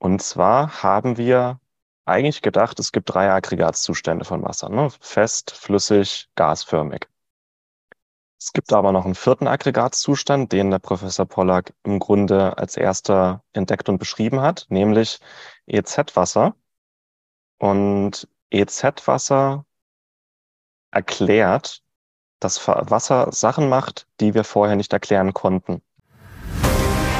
Und 0.00 0.22
zwar 0.22 0.82
haben 0.82 1.18
wir 1.18 1.60
eigentlich 2.06 2.40
gedacht, 2.40 2.80
es 2.80 2.90
gibt 2.90 3.14
drei 3.14 3.30
Aggregatzustände 3.30 4.24
von 4.24 4.42
Wasser, 4.42 4.70
ne? 4.70 4.88
fest, 4.98 5.50
flüssig, 5.50 6.28
gasförmig. 6.36 7.06
Es 8.40 8.54
gibt 8.54 8.72
aber 8.72 8.92
noch 8.92 9.04
einen 9.04 9.14
vierten 9.14 9.46
Aggregatzustand, 9.46 10.52
den 10.52 10.70
der 10.70 10.78
Professor 10.78 11.26
Pollack 11.26 11.74
im 11.82 11.98
Grunde 11.98 12.56
als 12.56 12.78
erster 12.78 13.44
entdeckt 13.52 13.90
und 13.90 13.98
beschrieben 13.98 14.40
hat, 14.40 14.64
nämlich 14.70 15.20
EZ-Wasser. 15.66 16.54
Und 17.58 18.26
EZ-Wasser 18.48 19.66
erklärt, 20.90 21.82
dass 22.40 22.66
Wasser 22.66 23.30
Sachen 23.32 23.68
macht, 23.68 24.06
die 24.20 24.32
wir 24.32 24.44
vorher 24.44 24.76
nicht 24.76 24.94
erklären 24.94 25.34
konnten. 25.34 25.82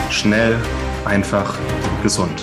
Schnell, 0.08 0.58
einfach, 1.04 1.58
gesund. 2.02 2.42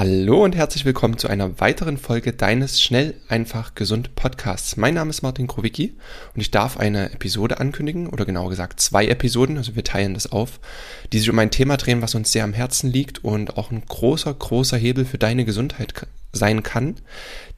Hallo 0.00 0.42
und 0.42 0.56
herzlich 0.56 0.86
willkommen 0.86 1.18
zu 1.18 1.28
einer 1.28 1.60
weiteren 1.60 1.98
Folge 1.98 2.32
deines 2.32 2.80
Schnell, 2.80 3.16
einfach, 3.28 3.74
gesund 3.74 4.14
Podcasts. 4.14 4.78
Mein 4.78 4.94
Name 4.94 5.10
ist 5.10 5.20
Martin 5.20 5.46
Krowicki 5.46 5.94
und 6.34 6.40
ich 6.40 6.50
darf 6.50 6.78
eine 6.78 7.12
Episode 7.12 7.60
ankündigen, 7.60 8.06
oder 8.06 8.24
genauer 8.24 8.48
gesagt 8.48 8.80
zwei 8.80 9.06
Episoden, 9.08 9.58
also 9.58 9.76
wir 9.76 9.84
teilen 9.84 10.14
das 10.14 10.32
auf, 10.32 10.58
die 11.12 11.18
sich 11.18 11.28
um 11.28 11.38
ein 11.38 11.50
Thema 11.50 11.76
drehen, 11.76 12.00
was 12.00 12.14
uns 12.14 12.32
sehr 12.32 12.44
am 12.44 12.54
Herzen 12.54 12.90
liegt 12.90 13.22
und 13.22 13.58
auch 13.58 13.70
ein 13.70 13.82
großer, 13.86 14.32
großer 14.32 14.78
Hebel 14.78 15.04
für 15.04 15.18
deine 15.18 15.44
Gesundheit 15.44 15.92
sein 16.32 16.62
kann. 16.62 16.96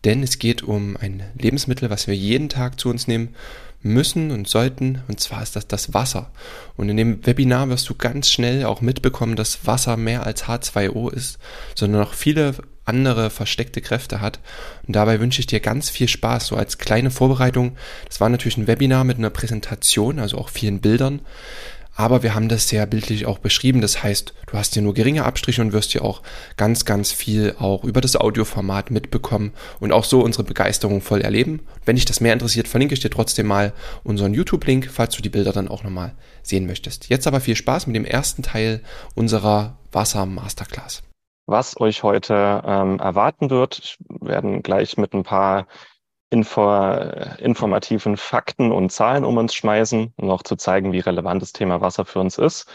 Denn 0.05 0.23
es 0.23 0.39
geht 0.39 0.63
um 0.63 0.97
ein 0.97 1.23
Lebensmittel, 1.39 1.91
was 1.91 2.07
wir 2.07 2.15
jeden 2.15 2.49
Tag 2.49 2.81
zu 2.81 2.89
uns 2.89 3.07
nehmen 3.07 3.35
müssen 3.83 4.31
und 4.31 4.49
sollten, 4.49 5.03
und 5.09 5.21
zwar 5.21 5.43
ist 5.43 5.57
das 5.57 5.67
das 5.67 5.93
Wasser. 5.93 6.31
Und 6.77 6.89
in 6.89 6.97
dem 6.97 7.27
Webinar 7.27 7.69
wirst 7.69 7.89
du 7.89 7.95
ganz 7.95 8.31
schnell 8.31 8.65
auch 8.65 8.81
mitbekommen, 8.81 9.37
dass 9.37 9.67
Wasser 9.67 9.97
mehr 9.97 10.25
als 10.25 10.45
H2O 10.45 11.13
ist, 11.13 11.39
sondern 11.75 12.01
noch 12.01 12.15
viele 12.15 12.55
andere 12.85 13.31
versteckte 13.31 13.81
Kräfte 13.81 14.21
hat. 14.21 14.41
Und 14.87 14.97
dabei 14.97 15.21
wünsche 15.21 15.41
ich 15.41 15.47
dir 15.47 15.61
ganz 15.61 15.91
viel 15.91 16.09
Spaß, 16.09 16.49
so 16.49 16.57
als 16.57 16.79
kleine 16.79 17.11
Vorbereitung. 17.11 17.77
Das 18.07 18.21
war 18.21 18.29
natürlich 18.29 18.57
ein 18.57 18.67
Webinar 18.67 19.05
mit 19.05 19.19
einer 19.19 19.31
Präsentation, 19.31 20.19
also 20.19 20.39
auch 20.39 20.49
vielen 20.49 20.81
Bildern 20.81 21.21
aber 21.95 22.23
wir 22.23 22.35
haben 22.35 22.49
das 22.49 22.69
sehr 22.69 22.87
bildlich 22.87 23.27
auch 23.27 23.39
beschrieben. 23.39 23.81
Das 23.81 24.03
heißt, 24.03 24.35
du 24.47 24.59
hast 24.59 24.75
hier 24.75 24.83
nur 24.83 24.95
geringe 24.95 25.25
Abstriche 25.25 25.63
und 25.63 25.73
wirst 25.73 25.93
hier 25.93 26.05
auch 26.05 26.23
ganz, 26.57 26.85
ganz 26.85 27.13
viel 27.13 27.55
auch 27.59 27.85
über 27.85 28.01
das 28.01 28.17
Audioformat 28.17 28.91
mitbekommen 28.91 29.53
und 29.81 29.93
auch 29.93 30.05
so 30.05 30.23
unsere 30.23 30.45
Begeisterung 30.45 31.01
voll 31.01 31.21
erleben. 31.21 31.61
Wenn 31.85 31.97
dich 31.97 32.05
das 32.05 32.21
mehr 32.21 32.33
interessiert, 32.33 32.69
verlinke 32.69 32.95
ich 32.95 33.01
dir 33.01 33.11
trotzdem 33.11 33.47
mal 33.47 33.73
unseren 34.05 34.35
YouTube-Link, 34.35 34.91
falls 34.91 35.15
du 35.17 35.23
die 35.23 35.29
Bilder 35.29 35.53
dann 35.53 35.69
auch 35.69 35.85
nochmal 35.85 36.15
sehen 36.43 36.67
möchtest. 36.67 37.09
Jetzt 37.09 37.27
aber 37.27 37.41
viel 37.41 37.57
Spaß 37.57 37.87
mit 37.87 37.97
dem 37.97 38.05
ersten 38.05 38.43
Teil 38.43 38.81
unserer 39.15 39.77
Wasser-Masterclass. 39.93 41.03
Was 41.47 41.79
euch 41.81 42.03
heute 42.03 42.63
ähm, 42.65 43.01
erwarten 43.01 43.51
wird, 43.51 43.99
wir 44.09 44.29
werden 44.29 44.63
gleich 44.63 44.97
mit 44.97 45.13
ein 45.13 45.25
paar 45.25 45.67
info, 46.33 46.63
informativen 47.39 48.17
Fakten 48.17 48.73
und 48.73 48.91
Zahlen 48.91 49.25
um 49.25 49.37
uns 49.37 49.55
schmeißen, 49.55 50.15
um 50.17 50.31
auch 50.31 50.43
zu 50.43 50.57
zeigen, 50.57 50.93
wie 50.93 51.01
relevant 51.01 51.43
das 51.43 51.53
Thema 51.53 51.81
Wasser 51.81 52.07
für 52.07 52.21
uns 52.21 52.39
ist. 52.39 52.69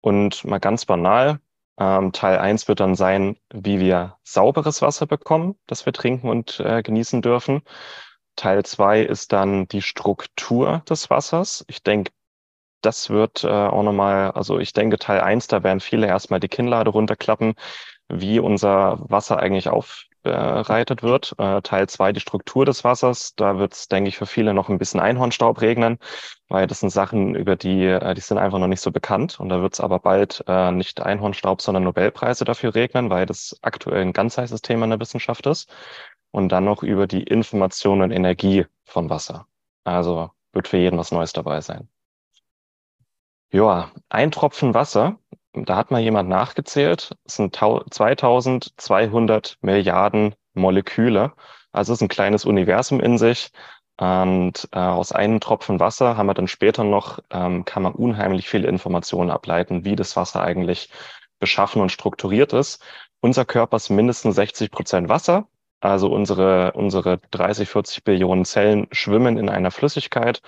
Und 0.00 0.44
mal 0.44 0.58
ganz 0.58 0.84
banal, 0.84 1.38
ähm, 1.78 2.12
Teil 2.12 2.38
eins 2.38 2.68
wird 2.68 2.80
dann 2.80 2.96
sein, 2.96 3.36
wie 3.52 3.78
wir 3.80 4.16
sauberes 4.24 4.82
Wasser 4.82 5.06
bekommen, 5.06 5.56
das 5.66 5.86
wir 5.86 5.92
trinken 5.92 6.28
und 6.28 6.60
äh, 6.60 6.82
genießen 6.82 7.22
dürfen. 7.22 7.62
Teil 8.36 8.64
zwei 8.64 9.00
ist 9.02 9.32
dann 9.32 9.68
die 9.68 9.82
Struktur 9.82 10.82
des 10.88 11.08
Wassers. 11.08 11.64
Ich 11.68 11.82
denke, 11.84 12.10
das 12.82 13.10
wird 13.10 13.44
äh, 13.44 13.48
auch 13.48 13.82
nochmal, 13.84 14.32
also 14.32 14.58
ich 14.58 14.72
denke, 14.72 14.98
Teil 14.98 15.20
eins, 15.20 15.46
da 15.46 15.62
werden 15.62 15.80
viele 15.80 16.08
erstmal 16.08 16.40
die 16.40 16.48
Kinnlade 16.48 16.90
runterklappen, 16.90 17.54
wie 18.08 18.40
unser 18.40 18.98
Wasser 19.08 19.38
eigentlich 19.38 19.68
auf, 19.68 20.04
bereitet 20.24 21.02
wird. 21.02 21.34
Äh, 21.38 21.62
Teil 21.62 21.88
zwei 21.88 22.12
die 22.12 22.20
Struktur 22.20 22.64
des 22.64 22.82
Wassers. 22.82 23.34
Da 23.36 23.58
wird 23.58 23.74
es, 23.74 23.88
denke 23.88 24.08
ich, 24.08 24.16
für 24.16 24.26
viele 24.26 24.54
noch 24.54 24.68
ein 24.68 24.78
bisschen 24.78 24.98
Einhornstaub 25.00 25.60
regnen, 25.60 25.98
weil 26.48 26.66
das 26.66 26.80
sind 26.80 26.90
Sachen, 26.90 27.34
über 27.36 27.54
die, 27.56 27.84
äh, 27.84 28.14
die 28.14 28.20
sind 28.20 28.38
einfach 28.38 28.58
noch 28.58 28.66
nicht 28.66 28.80
so 28.80 28.90
bekannt. 28.90 29.38
Und 29.38 29.50
da 29.50 29.62
wird 29.62 29.74
es 29.74 29.80
aber 29.80 30.00
bald 30.00 30.42
äh, 30.48 30.72
nicht 30.72 31.00
Einhornstaub, 31.00 31.62
sondern 31.62 31.84
Nobelpreise 31.84 32.44
dafür 32.44 32.74
regnen, 32.74 33.10
weil 33.10 33.26
das 33.26 33.56
aktuell 33.62 34.02
ein 34.02 34.12
ganz 34.12 34.36
heißes 34.38 34.62
Thema 34.62 34.84
in 34.84 34.90
der 34.90 35.00
Wissenschaft 35.00 35.46
ist. 35.46 35.72
Und 36.32 36.48
dann 36.50 36.64
noch 36.64 36.82
über 36.82 37.06
die 37.06 37.22
Information 37.22 38.02
und 38.02 38.10
Energie 38.10 38.66
von 38.84 39.08
Wasser. 39.10 39.46
Also 39.84 40.30
wird 40.52 40.68
für 40.68 40.78
jeden 40.78 40.98
was 40.98 41.12
Neues 41.12 41.32
dabei 41.32 41.60
sein. 41.60 41.88
Ja, 43.52 43.92
ein 44.08 44.32
Tropfen 44.32 44.74
Wasser 44.74 45.18
da 45.54 45.76
hat 45.76 45.90
mal 45.90 46.00
jemand 46.00 46.28
nachgezählt, 46.28 47.16
es 47.24 47.36
sind 47.36 47.56
2200 47.56 49.58
Milliarden 49.60 50.34
Moleküle. 50.54 51.32
Also 51.72 51.92
es 51.92 51.98
ist 51.98 52.02
ein 52.02 52.08
kleines 52.08 52.44
Universum 52.44 53.00
in 53.00 53.18
sich. 53.18 53.50
Und 53.96 54.68
äh, 54.72 54.78
aus 54.78 55.12
einem 55.12 55.40
Tropfen 55.40 55.78
Wasser 55.78 56.16
haben 56.16 56.26
wir 56.26 56.34
dann 56.34 56.48
später 56.48 56.82
noch, 56.82 57.20
ähm, 57.30 57.64
kann 57.64 57.84
man 57.84 57.94
unheimlich 57.94 58.48
viele 58.48 58.68
Informationen 58.68 59.30
ableiten, 59.30 59.84
wie 59.84 59.94
das 59.94 60.16
Wasser 60.16 60.42
eigentlich 60.42 60.90
beschaffen 61.38 61.80
und 61.80 61.92
strukturiert 61.92 62.52
ist. 62.52 62.82
Unser 63.20 63.44
Körper 63.44 63.76
ist 63.76 63.90
mindestens 63.90 64.34
60 64.34 64.70
Prozent 64.70 65.08
Wasser. 65.08 65.46
Also 65.80 66.12
unsere, 66.12 66.72
unsere 66.72 67.18
30, 67.30 67.68
40 67.68 68.04
Billionen 68.04 68.44
Zellen 68.44 68.88
schwimmen 68.90 69.36
in 69.36 69.48
einer 69.48 69.70
Flüssigkeit. 69.70 70.40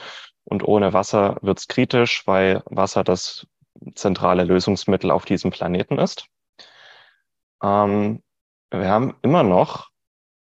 Und 0.45 0.65
ohne 0.65 0.93
Wasser 0.93 1.37
wird's 1.43 1.69
kritisch, 1.69 2.27
weil 2.27 2.63
Wasser 2.67 3.05
das 3.05 3.47
zentrale 3.95 4.45
Lösungsmittel 4.45 5.11
auf 5.11 5.25
diesem 5.25 5.51
Planeten 5.51 5.99
ist. 5.99 6.27
Ähm, 7.63 8.23
wir 8.71 8.89
haben 8.89 9.15
immer 9.23 9.43
noch 9.43 9.91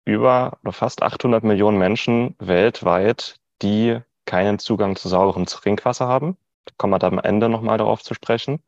über 0.06 0.57
fast 0.72 1.03
800 1.03 1.44
Millionen 1.44 1.78
Menschen 1.78 2.35
weltweit, 2.39 3.39
die 3.62 4.00
keinen 4.25 4.59
Zugang 4.59 4.95
zu 4.95 5.09
sauberem 5.09 5.45
Trinkwasser 5.45 6.07
haben. 6.07 6.38
Da 6.66 6.73
kommen 6.78 6.94
wir 6.94 7.00
da 7.00 7.07
am 7.07 7.19
Ende 7.19 7.50
nochmal 7.50 7.78
darauf 7.78 8.03
zu 8.03 8.13
sprechen. 8.13 8.63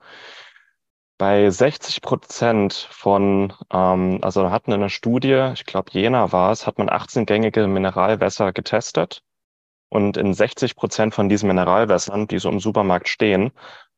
Bei 1.17 1.49
60 1.51 2.01
Prozent 2.01 2.73
von, 2.73 3.53
ähm, 3.71 4.19
also 4.23 4.49
hatten 4.49 4.71
in 4.71 4.81
einer 4.81 4.89
Studie, 4.89 5.51
ich 5.53 5.65
glaube 5.65 5.91
Jena 5.91 6.31
war 6.31 6.51
es, 6.51 6.65
hat 6.65 6.79
man 6.79 6.89
18-gängige 6.89 7.67
Mineralwässer 7.67 8.53
getestet. 8.53 9.23
Und 9.89 10.17
in 10.17 10.33
60 10.33 10.75
Prozent 10.75 11.13
von 11.13 11.29
diesen 11.29 11.47
Mineralwässern, 11.47 12.27
die 12.27 12.39
so 12.39 12.49
im 12.49 12.59
Supermarkt 12.59 13.07
stehen, 13.07 13.51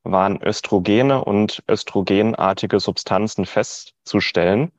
waren 0.03 0.41
Östrogene 0.41 1.23
und 1.23 1.63
östrogenartige 1.69 2.79
Substanzen 2.79 3.45
festzustellen, 3.45 4.71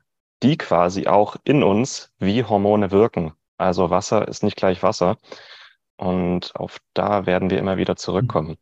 die 0.43 0.57
quasi 0.57 1.07
auch 1.07 1.35
in 1.43 1.63
uns 1.63 2.11
wie 2.19 2.43
Hormone 2.43 2.91
wirken. 2.91 3.33
Also 3.57 3.89
Wasser 3.89 4.27
ist 4.27 4.43
nicht 4.43 4.57
gleich 4.57 4.83
Wasser. 4.83 5.17
Und 5.97 6.55
auf 6.55 6.77
da 6.93 7.25
werden 7.25 7.49
wir 7.49 7.57
immer 7.57 7.77
wieder 7.77 7.95
zurückkommen. 7.95 8.57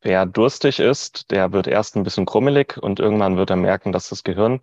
Wer 0.00 0.26
durstig 0.26 0.80
ist, 0.80 1.30
der 1.30 1.52
wird 1.52 1.66
erst 1.66 1.96
ein 1.96 2.02
bisschen 2.02 2.26
krummelig 2.26 2.76
und 2.76 3.00
irgendwann 3.00 3.36
wird 3.38 3.50
er 3.50 3.56
merken, 3.56 3.92
dass 3.92 4.10
das 4.10 4.22
Gehirn 4.22 4.60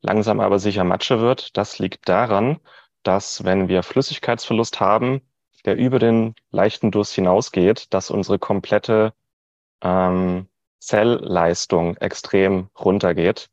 langsam 0.00 0.40
aber 0.40 0.58
sicher 0.58 0.84
Matsche 0.84 1.20
wird. 1.20 1.56
Das 1.56 1.78
liegt 1.78 2.08
daran, 2.08 2.58
dass 3.02 3.44
wenn 3.44 3.68
wir 3.68 3.82
Flüssigkeitsverlust 3.82 4.80
haben, 4.80 5.20
der 5.64 5.76
über 5.76 5.98
den 5.98 6.34
leichten 6.50 6.90
Durst 6.90 7.14
hinausgeht, 7.14 7.92
dass 7.92 8.10
unsere 8.10 8.38
komplette 8.38 9.12
ähm, 9.82 10.48
Zellleistung 10.80 11.96
extrem 11.96 12.68
runtergeht, 12.78 13.50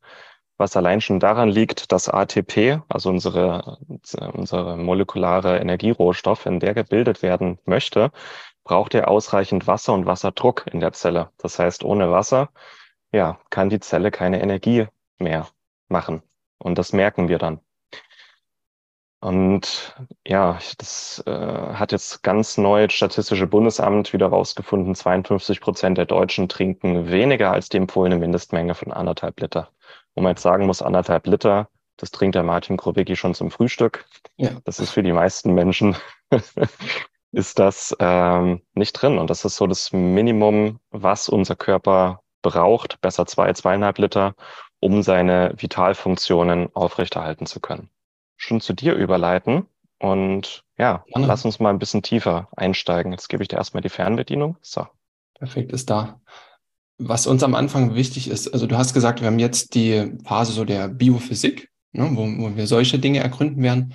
was 0.57 0.77
allein 0.77 1.01
schon 1.01 1.19
daran 1.19 1.49
liegt, 1.49 1.91
dass 1.91 2.07
ATP, 2.07 2.81
also 2.87 3.09
unsere, 3.09 3.77
unsere 4.33 4.77
molekulare 4.77 5.57
Energierohstoff, 5.59 6.45
in 6.45 6.59
der 6.59 6.73
gebildet 6.73 7.21
werden 7.21 7.59
möchte, 7.65 8.11
braucht 8.63 8.95
er 8.95 9.09
ausreichend 9.09 9.67
Wasser 9.67 9.93
und 9.93 10.05
Wasserdruck 10.05 10.65
in 10.71 10.79
der 10.79 10.93
Zelle. 10.93 11.31
Das 11.37 11.59
heißt, 11.59 11.83
ohne 11.83 12.11
Wasser, 12.11 12.49
ja, 13.11 13.39
kann 13.49 13.69
die 13.69 13.79
Zelle 13.79 14.11
keine 14.11 14.41
Energie 14.41 14.87
mehr 15.19 15.47
machen. 15.87 16.21
Und 16.57 16.77
das 16.77 16.93
merken 16.93 17.27
wir 17.27 17.37
dann. 17.37 17.59
Und 19.25 19.95
ja, 20.23 20.59
das 20.77 21.23
äh, 21.25 21.31
hat 21.31 21.91
jetzt 21.91 22.21
ganz 22.21 22.59
neu 22.59 22.85
das 22.85 22.93
Statistische 22.93 23.47
Bundesamt 23.47 24.13
wieder 24.13 24.27
rausgefunden, 24.27 24.93
52 24.93 25.61
Prozent 25.61 25.97
der 25.97 26.05
Deutschen 26.05 26.47
trinken 26.47 27.09
weniger 27.09 27.51
als 27.51 27.69
die 27.69 27.77
empfohlene 27.77 28.17
Mindestmenge 28.17 28.75
von 28.75 28.91
anderthalb 28.91 29.39
Liter. 29.39 29.69
Wo 30.13 30.21
man 30.21 30.33
jetzt 30.33 30.43
sagen 30.43 30.67
muss, 30.67 30.83
anderthalb 30.83 31.25
Liter, 31.25 31.69
das 31.97 32.11
trinkt 32.11 32.35
der 32.35 32.43
Martin 32.43 32.77
Krobicki 32.77 33.15
schon 33.15 33.33
zum 33.33 33.49
Frühstück. 33.49 34.05
Ja. 34.37 34.51
Das 34.63 34.77
ist 34.77 34.91
für 34.91 35.01
die 35.01 35.13
meisten 35.13 35.55
Menschen 35.55 35.95
ist 37.31 37.57
das 37.57 37.95
ähm, 37.97 38.61
nicht 38.75 38.93
drin. 38.93 39.17
Und 39.17 39.31
das 39.31 39.43
ist 39.43 39.55
so 39.55 39.65
das 39.65 39.91
Minimum, 39.91 40.79
was 40.91 41.29
unser 41.29 41.55
Körper 41.55 42.21
braucht, 42.43 43.01
besser 43.01 43.25
zwei, 43.25 43.51
zweieinhalb 43.53 43.97
Liter, 43.97 44.35
um 44.81 45.01
seine 45.01 45.55
Vitalfunktionen 45.57 46.69
aufrechterhalten 46.75 47.47
zu 47.47 47.59
können. 47.59 47.89
Schon 48.37 48.61
zu 48.61 48.73
dir 48.73 48.93
überleiten 48.95 49.65
und 49.99 50.63
ja, 50.77 51.03
Gerne. 51.07 51.27
lass 51.27 51.45
uns 51.45 51.59
mal 51.59 51.69
ein 51.69 51.79
bisschen 51.79 52.03
tiefer 52.03 52.49
einsteigen. 52.55 53.11
Jetzt 53.11 53.29
gebe 53.29 53.43
ich 53.43 53.49
dir 53.49 53.57
erstmal 53.57 53.81
die 53.81 53.89
Fernbedienung. 53.89 54.57
So. 54.61 54.85
Perfekt, 55.35 55.71
ist 55.71 55.89
da. 55.89 56.19
Was 56.97 57.27
uns 57.27 57.43
am 57.43 57.55
Anfang 57.55 57.95
wichtig 57.95 58.29
ist, 58.29 58.53
also 58.53 58.67
du 58.67 58.77
hast 58.77 58.93
gesagt, 58.93 59.21
wir 59.21 59.27
haben 59.27 59.39
jetzt 59.39 59.75
die 59.75 60.13
Phase 60.23 60.53
so 60.53 60.63
der 60.63 60.87
Biophysik, 60.87 61.69
ne, 61.91 62.09
wo, 62.13 62.23
wo 62.23 62.55
wir 62.55 62.67
solche 62.67 62.99
Dinge 62.99 63.19
ergründen 63.19 63.61
werden. 63.63 63.93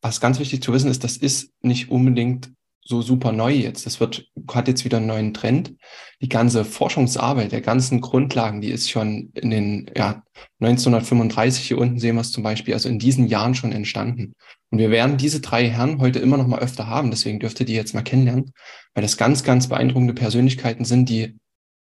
Was 0.00 0.20
ganz 0.20 0.38
wichtig 0.38 0.62
zu 0.62 0.72
wissen 0.72 0.90
ist, 0.90 1.04
das 1.04 1.16
ist 1.18 1.52
nicht 1.60 1.90
unbedingt 1.90 2.50
so 2.82 3.02
super 3.02 3.32
neu 3.32 3.52
jetzt. 3.52 3.86
Das 3.86 4.00
wird, 4.00 4.26
hat 4.52 4.68
jetzt 4.68 4.84
wieder 4.84 4.98
einen 4.98 5.06
neuen 5.06 5.34
Trend. 5.34 5.74
Die 6.20 6.28
ganze 6.28 6.64
Forschungsarbeit 6.64 7.52
der 7.52 7.60
ganzen 7.60 8.00
Grundlagen, 8.00 8.60
die 8.60 8.70
ist 8.70 8.90
schon 8.90 9.30
in 9.34 9.50
den, 9.50 9.90
ja, 9.96 10.22
1935 10.60 11.68
hier 11.68 11.78
unten 11.78 11.98
sehen 11.98 12.16
wir 12.16 12.22
es 12.22 12.32
zum 12.32 12.42
Beispiel, 12.42 12.74
also 12.74 12.88
in 12.88 12.98
diesen 12.98 13.26
Jahren 13.26 13.54
schon 13.54 13.72
entstanden. 13.72 14.34
Und 14.70 14.78
wir 14.78 14.90
werden 14.90 15.16
diese 15.16 15.40
drei 15.40 15.68
Herren 15.68 16.00
heute 16.00 16.18
immer 16.18 16.36
noch 16.36 16.46
mal 16.46 16.60
öfter 16.60 16.86
haben. 16.86 17.10
Deswegen 17.10 17.40
dürft 17.40 17.60
ihr 17.60 17.66
die 17.66 17.74
jetzt 17.74 17.94
mal 17.94 18.02
kennenlernen, 18.02 18.52
weil 18.94 19.02
das 19.02 19.16
ganz, 19.16 19.44
ganz 19.44 19.68
beeindruckende 19.68 20.14
Persönlichkeiten 20.14 20.84
sind, 20.84 21.08
die 21.08 21.38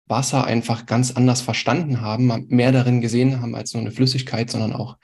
Wasser 0.07 0.45
einfach 0.45 0.87
ganz 0.87 1.13
anders 1.13 1.41
verstanden 1.41 2.01
haben, 2.01 2.47
mehr 2.49 2.73
darin 2.73 3.01
gesehen 3.01 3.41
haben 3.41 3.55
als 3.55 3.73
nur 3.73 3.81
eine 3.81 3.93
Flüssigkeit, 3.93 4.51
sondern 4.51 4.73
auch 4.73 4.99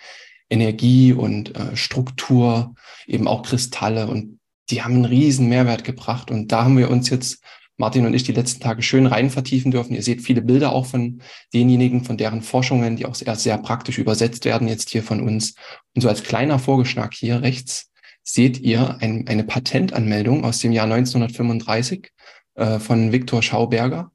Energie 0.50 1.12
und 1.12 1.56
äh, 1.56 1.76
Struktur, 1.76 2.74
eben 3.06 3.28
auch 3.28 3.42
Kristalle 3.42 4.06
und 4.06 4.37
die 4.70 4.82
haben 4.82 4.94
einen 4.94 5.04
riesen 5.04 5.48
Mehrwert 5.48 5.84
gebracht. 5.84 6.30
Und 6.30 6.52
da 6.52 6.64
haben 6.64 6.76
wir 6.76 6.90
uns 6.90 7.10
jetzt, 7.10 7.42
Martin 7.76 8.06
und 8.06 8.14
ich, 8.14 8.24
die 8.24 8.32
letzten 8.32 8.60
Tage 8.60 8.82
schön 8.82 9.06
rein 9.06 9.30
vertiefen 9.30 9.70
dürfen. 9.70 9.94
Ihr 9.94 10.02
seht 10.02 10.22
viele 10.22 10.42
Bilder 10.42 10.72
auch 10.72 10.86
von 10.86 11.22
denjenigen, 11.54 12.04
von 12.04 12.16
deren 12.16 12.42
Forschungen, 12.42 12.96
die 12.96 13.06
auch 13.06 13.14
sehr, 13.14 13.34
sehr 13.36 13.58
praktisch 13.58 13.98
übersetzt 13.98 14.44
werden, 14.44 14.68
jetzt 14.68 14.90
hier 14.90 15.02
von 15.02 15.20
uns. 15.20 15.54
Und 15.94 16.02
so 16.02 16.08
als 16.08 16.22
kleiner 16.22 16.58
Vorgeschmack 16.58 17.14
hier 17.14 17.42
rechts 17.42 17.90
seht 18.22 18.60
ihr 18.60 18.98
ein, 19.00 19.26
eine 19.26 19.44
Patentanmeldung 19.44 20.44
aus 20.44 20.58
dem 20.58 20.72
Jahr 20.72 20.84
1935 20.84 22.10
äh, 22.56 22.78
von 22.78 23.10
Viktor 23.10 23.42
Schauberger, 23.42 24.12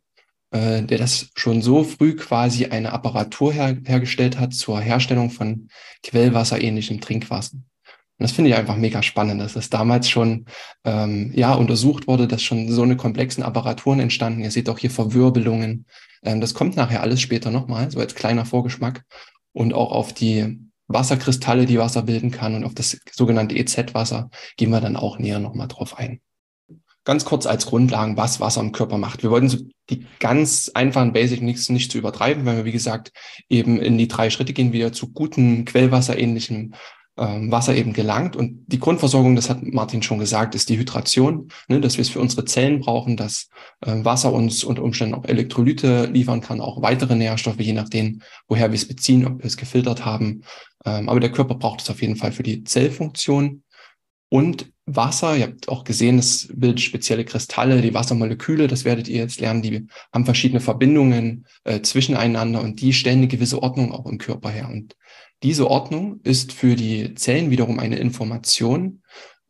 äh, 0.51 0.83
der 0.83 0.99
das 0.99 1.31
schon 1.35 1.63
so 1.63 1.83
früh 1.83 2.15
quasi 2.15 2.65
eine 2.65 2.93
Apparatur 2.93 3.53
her, 3.53 3.75
hergestellt 3.85 4.39
hat 4.39 4.53
zur 4.53 4.79
Herstellung 4.79 5.31
von 5.31 5.69
quellwasserähnlichem 6.03 7.01
Trinkwasser. 7.01 7.57
Und 8.23 8.29
das 8.29 8.37
finde 8.37 8.51
ich 8.51 8.55
einfach 8.55 8.77
mega 8.77 9.03
spannend, 9.03 9.41
dass 9.41 9.51
das 9.51 9.69
damals 9.69 10.09
schon 10.09 10.45
ähm, 10.85 11.33
ja 11.35 11.55
untersucht 11.55 12.07
wurde, 12.07 12.25
dass 12.25 12.41
schon 12.41 12.71
so 12.71 12.81
eine 12.81 12.95
komplexen 12.95 13.43
Apparaturen 13.43 13.99
entstanden. 13.99 14.39
Ihr 14.39 14.51
seht 14.51 14.69
auch 14.69 14.79
hier 14.79 14.91
Verwirbelungen. 14.91 15.85
Ähm, 16.23 16.39
das 16.39 16.53
kommt 16.53 16.77
nachher 16.77 17.01
alles 17.01 17.19
später 17.19 17.51
nochmal, 17.51 17.91
so 17.91 17.99
als 17.99 18.15
kleiner 18.15 18.45
Vorgeschmack. 18.45 19.03
Und 19.51 19.73
auch 19.73 19.91
auf 19.91 20.13
die 20.13 20.57
Wasserkristalle, 20.87 21.65
die 21.65 21.77
Wasser 21.79 22.03
bilden 22.03 22.31
kann 22.31 22.55
und 22.55 22.63
auf 22.63 22.73
das 22.73 22.97
sogenannte 23.11 23.57
EZ-Wasser 23.57 24.29
gehen 24.55 24.69
wir 24.69 24.79
dann 24.79 24.95
auch 24.95 25.19
näher 25.19 25.39
nochmal 25.39 25.67
drauf 25.67 25.97
ein. 25.97 26.21
Ganz 27.03 27.25
kurz 27.25 27.45
als 27.45 27.65
Grundlagen, 27.65 28.15
was 28.15 28.39
Wasser 28.39 28.61
im 28.61 28.71
Körper 28.71 28.97
macht. 28.97 29.23
Wir 29.23 29.31
wollten 29.31 29.49
so 29.49 29.57
die 29.89 30.07
ganz 30.21 30.71
einfachen 30.73 31.11
Basic 31.11 31.41
nichts 31.41 31.67
nicht 31.67 31.91
zu 31.91 31.97
übertreiben, 31.97 32.45
weil 32.45 32.55
wir, 32.55 32.65
wie 32.65 32.71
gesagt, 32.71 33.11
eben 33.49 33.81
in 33.81 33.97
die 33.97 34.07
drei 34.07 34.29
Schritte 34.29 34.53
gehen, 34.53 34.71
wieder 34.71 34.93
zu 34.93 35.11
guten 35.11 35.65
Quellwasserähnlichem 35.65 36.55
ähm, 36.57 36.73
Wasser 37.15 37.75
eben 37.75 37.93
gelangt. 37.93 38.35
Und 38.35 38.65
die 38.67 38.79
Grundversorgung, 38.79 39.35
das 39.35 39.49
hat 39.49 39.61
Martin 39.63 40.01
schon 40.01 40.19
gesagt, 40.19 40.55
ist 40.55 40.69
die 40.69 40.77
Hydration, 40.77 41.49
ne, 41.67 41.79
dass 41.79 41.97
wir 41.97 42.01
es 42.01 42.09
für 42.09 42.19
unsere 42.19 42.45
Zellen 42.45 42.79
brauchen, 42.79 43.17
dass 43.17 43.49
äh, 43.81 44.03
Wasser 44.03 44.33
uns 44.33 44.63
unter 44.63 44.83
Umständen 44.83 45.13
auch 45.13 45.25
Elektrolyte 45.25 46.05
liefern 46.05 46.41
kann, 46.41 46.61
auch 46.61 46.81
weitere 46.81 47.15
Nährstoffe, 47.15 47.59
je 47.59 47.73
nachdem, 47.73 48.21
woher 48.47 48.71
wir 48.71 48.75
es 48.75 48.87
beziehen, 48.87 49.25
ob 49.25 49.39
wir 49.39 49.45
es 49.45 49.57
gefiltert 49.57 50.05
haben. 50.05 50.43
Ähm, 50.85 51.09
aber 51.09 51.19
der 51.19 51.31
Körper 51.31 51.55
braucht 51.55 51.81
es 51.81 51.89
auf 51.89 52.01
jeden 52.01 52.15
Fall 52.15 52.31
für 52.31 52.43
die 52.43 52.63
Zellfunktion. 52.63 53.63
Und 54.29 54.71
Wasser, 54.85 55.37
ihr 55.37 55.43
habt 55.43 55.69
auch 55.69 55.83
gesehen, 55.83 56.17
es 56.17 56.49
bildet 56.51 56.81
spezielle 56.81 57.23
Kristalle, 57.23 57.81
die 57.81 57.93
Wassermoleküle, 57.93 58.67
das 58.67 58.83
werdet 58.83 59.07
ihr 59.07 59.17
jetzt 59.17 59.39
lernen, 59.39 59.61
die 59.61 59.87
haben 60.11 60.25
verschiedene 60.25 60.59
Verbindungen 60.59 61.45
äh, 61.63 61.81
zwischeneinander 61.81 62.61
und 62.61 62.81
die 62.81 62.91
stellen 62.91 63.19
eine 63.19 63.27
gewisse 63.27 63.61
Ordnung 63.61 63.93
auch 63.93 64.07
im 64.07 64.17
Körper 64.17 64.49
her. 64.49 64.67
Und 64.69 64.95
diese 65.43 65.69
Ordnung 65.69 66.19
ist 66.23 66.53
für 66.53 66.75
die 66.75 67.15
Zellen 67.15 67.51
wiederum 67.51 67.79
eine 67.79 67.97
Information 67.97 69.01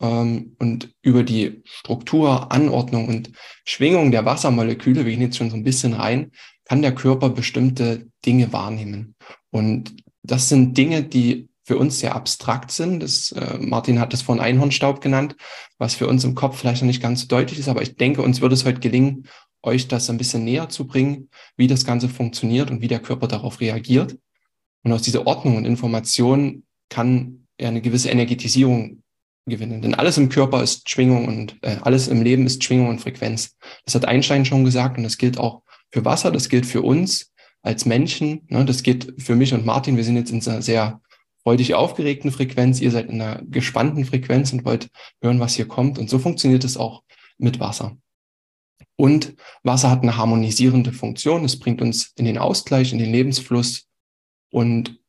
ähm, 0.01 0.55
und 0.59 0.93
über 1.01 1.23
die 1.23 1.61
Struktur, 1.65 2.51
Anordnung 2.51 3.07
und 3.07 3.31
Schwingung 3.63 4.11
der 4.11 4.25
Wassermoleküle, 4.25 5.05
wir 5.05 5.11
gehen 5.11 5.21
jetzt 5.21 5.37
schon 5.37 5.49
so 5.49 5.55
ein 5.55 5.63
bisschen 5.63 5.93
rein, 5.93 6.31
kann 6.65 6.81
der 6.81 6.95
Körper 6.95 7.29
bestimmte 7.29 8.07
Dinge 8.25 8.51
wahrnehmen. 8.51 9.15
Und 9.51 9.95
das 10.23 10.49
sind 10.49 10.77
Dinge, 10.77 11.03
die 11.03 11.49
für 11.65 11.77
uns 11.77 11.99
sehr 11.99 12.15
abstrakt 12.15 12.71
sind. 12.71 13.01
Das, 13.01 13.31
äh, 13.31 13.57
Martin 13.59 13.99
hat 13.99 14.11
das 14.11 14.21
von 14.21 14.39
Einhornstaub 14.39 14.99
genannt, 14.99 15.35
was 15.77 15.95
für 15.95 16.07
uns 16.07 16.23
im 16.23 16.35
Kopf 16.35 16.57
vielleicht 16.57 16.81
noch 16.81 16.87
nicht 16.87 17.01
ganz 17.01 17.21
so 17.21 17.27
deutlich 17.27 17.59
ist, 17.59 17.69
aber 17.69 17.81
ich 17.81 17.95
denke, 17.95 18.21
uns 18.21 18.41
wird 18.41 18.51
es 18.51 18.65
heute 18.65 18.79
gelingen, 18.79 19.27
euch 19.61 19.87
das 19.87 20.09
ein 20.09 20.17
bisschen 20.17 20.43
näher 20.43 20.67
zu 20.67 20.85
bringen, 20.85 21.29
wie 21.55 21.67
das 21.67 21.85
Ganze 21.85 22.09
funktioniert 22.09 22.69
und 22.69 22.81
wie 22.81 22.89
der 22.89 22.99
Körper 22.99 23.27
darauf 23.27 23.61
reagiert. 23.61 24.17
Und 24.83 24.91
aus 24.91 25.01
dieser 25.01 25.25
Ordnung 25.25 25.57
und 25.57 25.65
Information 25.65 26.63
kann 26.89 27.47
er 27.57 27.69
eine 27.69 27.81
gewisse 27.81 28.09
Energetisierung 28.09 29.03
gewinnen. 29.45 29.81
Denn 29.81 29.95
alles 29.95 30.17
im 30.17 30.29
Körper 30.29 30.63
ist 30.63 30.89
Schwingung 30.89 31.27
und 31.27 31.57
äh, 31.61 31.77
alles 31.81 32.07
im 32.07 32.21
Leben 32.21 32.45
ist 32.45 32.63
Schwingung 32.63 32.89
und 32.89 33.01
Frequenz. 33.01 33.57
Das 33.85 33.95
hat 33.95 34.05
Einstein 34.05 34.45
schon 34.45 34.63
gesagt 34.63 34.97
und 34.97 35.03
das 35.03 35.17
gilt 35.17 35.37
auch 35.37 35.63
für 35.91 36.05
Wasser, 36.05 36.31
das 36.31 36.49
gilt 36.49 36.65
für 36.65 36.81
uns 36.81 37.31
als 37.61 37.85
Menschen, 37.85 38.41
ne, 38.49 38.65
das 38.65 38.83
gilt 38.83 39.21
für 39.21 39.35
mich 39.35 39.53
und 39.53 39.65
Martin. 39.65 39.97
Wir 39.97 40.03
sind 40.03 40.17
jetzt 40.17 40.31
in 40.31 40.41
einer 40.41 40.61
sehr 40.61 41.01
freudig 41.43 41.73
aufgeregten 41.73 42.31
Frequenz, 42.31 42.79
ihr 42.79 42.91
seid 42.91 43.09
in 43.09 43.21
einer 43.21 43.41
gespannten 43.43 44.05
Frequenz 44.05 44.53
und 44.53 44.65
wollt 44.65 44.89
hören, 45.21 45.39
was 45.39 45.55
hier 45.55 45.67
kommt. 45.67 45.99
Und 45.99 46.09
so 46.09 46.19
funktioniert 46.19 46.63
es 46.63 46.77
auch 46.77 47.03
mit 47.37 47.59
Wasser. 47.59 47.97
Und 48.95 49.35
Wasser 49.63 49.89
hat 49.89 50.03
eine 50.03 50.17
harmonisierende 50.17 50.93
Funktion. 50.93 51.43
Es 51.43 51.59
bringt 51.59 51.81
uns 51.81 52.11
in 52.15 52.25
den 52.25 52.37
Ausgleich, 52.37 52.93
in 52.93 52.99
den 52.99 53.11
Lebensfluss, 53.11 53.87
und 54.53 54.99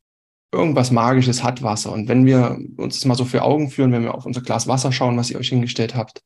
irgendwas 0.53 0.91
Magisches 0.91 1.43
hat 1.43 1.63
Wasser. 1.63 1.93
Und 1.93 2.09
wenn 2.09 2.25
wir 2.25 2.59
uns 2.79 2.97
das 2.97 3.05
mal 3.05 3.15
so 3.15 3.27
für 3.27 3.43
Augen 3.43 3.71
führen, 3.71 3.93
wenn 3.93 4.05
wir 4.05 4.15
auf 4.15 4.25
unser 4.25 4.41
Glas 4.41 4.67
Wasser 4.67 4.91
schauen, 4.91 5.19
was 5.19 5.31
ihr 5.31 5.39
euch 5.39 5.51
hingestellt 5.51 5.95
habt, 5.95 6.23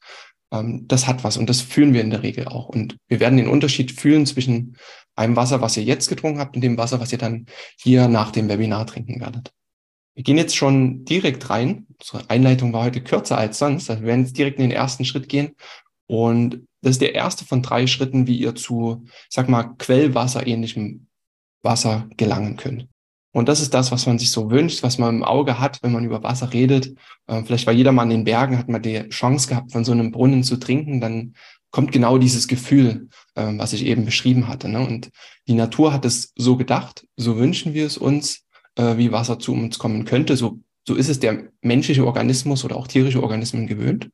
ähm, 0.52 0.86
das 0.86 1.08
hat 1.08 1.24
was 1.24 1.36
und 1.36 1.50
das 1.50 1.60
fühlen 1.60 1.94
wir 1.94 2.00
in 2.00 2.10
der 2.10 2.22
Regel 2.22 2.46
auch. 2.46 2.68
Und 2.68 2.96
wir 3.08 3.18
werden 3.18 3.36
den 3.36 3.48
Unterschied 3.48 3.90
fühlen 3.90 4.24
zwischen 4.24 4.76
einem 5.16 5.34
Wasser, 5.34 5.60
was 5.60 5.76
ihr 5.76 5.82
jetzt 5.82 6.08
getrunken 6.08 6.38
habt 6.38 6.54
und 6.54 6.62
dem 6.62 6.78
Wasser, 6.78 7.00
was 7.00 7.10
ihr 7.10 7.18
dann 7.18 7.46
hier 7.76 8.06
nach 8.06 8.30
dem 8.30 8.48
Webinar 8.48 8.86
trinken 8.86 9.20
werdet. 9.20 9.50
Wir 10.14 10.22
gehen 10.22 10.38
jetzt 10.38 10.56
schon 10.56 11.04
direkt 11.04 11.50
rein. 11.50 11.86
Unsere 11.98 12.30
Einleitung 12.30 12.72
war 12.72 12.84
heute 12.84 13.02
kürzer 13.02 13.36
als 13.36 13.58
sonst. 13.58 13.90
Also 13.90 14.02
wir 14.02 14.08
werden 14.08 14.24
jetzt 14.24 14.38
direkt 14.38 14.58
in 14.58 14.68
den 14.68 14.76
ersten 14.76 15.04
Schritt 15.04 15.28
gehen. 15.28 15.56
Und 16.06 16.66
das 16.82 16.92
ist 16.92 17.00
der 17.00 17.16
erste 17.16 17.44
von 17.44 17.62
drei 17.62 17.88
Schritten, 17.88 18.28
wie 18.28 18.38
ihr 18.38 18.54
zu, 18.54 19.06
sag 19.28 19.48
mal, 19.48 19.74
Quellwasser 19.78 20.46
ähnlichem 20.46 21.08
Wasser 21.62 22.08
gelangen 22.16 22.56
könnt. 22.56 22.86
Und 23.32 23.48
das 23.48 23.60
ist 23.60 23.74
das, 23.74 23.92
was 23.92 24.06
man 24.06 24.18
sich 24.18 24.30
so 24.30 24.50
wünscht, 24.50 24.82
was 24.82 24.98
man 24.98 25.16
im 25.16 25.24
Auge 25.24 25.58
hat, 25.58 25.82
wenn 25.82 25.92
man 25.92 26.04
über 26.04 26.22
Wasser 26.22 26.52
redet. 26.52 26.94
Äh, 27.26 27.42
vielleicht 27.44 27.66
war 27.66 27.74
jeder 27.74 27.92
mal 27.92 28.04
in 28.04 28.10
den 28.10 28.24
Bergen, 28.24 28.58
hat 28.58 28.68
man 28.68 28.82
die 28.82 29.08
Chance 29.10 29.48
gehabt, 29.48 29.72
von 29.72 29.84
so 29.84 29.92
einem 29.92 30.12
Brunnen 30.12 30.42
zu 30.42 30.56
trinken, 30.56 31.00
dann 31.00 31.34
kommt 31.70 31.92
genau 31.92 32.18
dieses 32.18 32.48
Gefühl, 32.48 33.08
äh, 33.34 33.52
was 33.56 33.72
ich 33.72 33.84
eben 33.84 34.04
beschrieben 34.04 34.48
hatte. 34.48 34.68
Ne? 34.68 34.80
Und 34.80 35.10
die 35.46 35.54
Natur 35.54 35.92
hat 35.92 36.04
es 36.04 36.32
so 36.36 36.56
gedacht, 36.56 37.06
so 37.16 37.36
wünschen 37.36 37.74
wir 37.74 37.86
es 37.86 37.98
uns, 37.98 38.44
äh, 38.76 38.96
wie 38.96 39.12
Wasser 39.12 39.38
zu 39.38 39.52
uns 39.52 39.78
kommen 39.78 40.04
könnte. 40.04 40.36
So, 40.36 40.60
so 40.86 40.94
ist 40.94 41.08
es 41.08 41.20
der 41.20 41.50
menschliche 41.60 42.06
Organismus 42.06 42.64
oder 42.64 42.76
auch 42.76 42.86
tierische 42.86 43.22
Organismen 43.22 43.66
gewöhnt. 43.66 44.08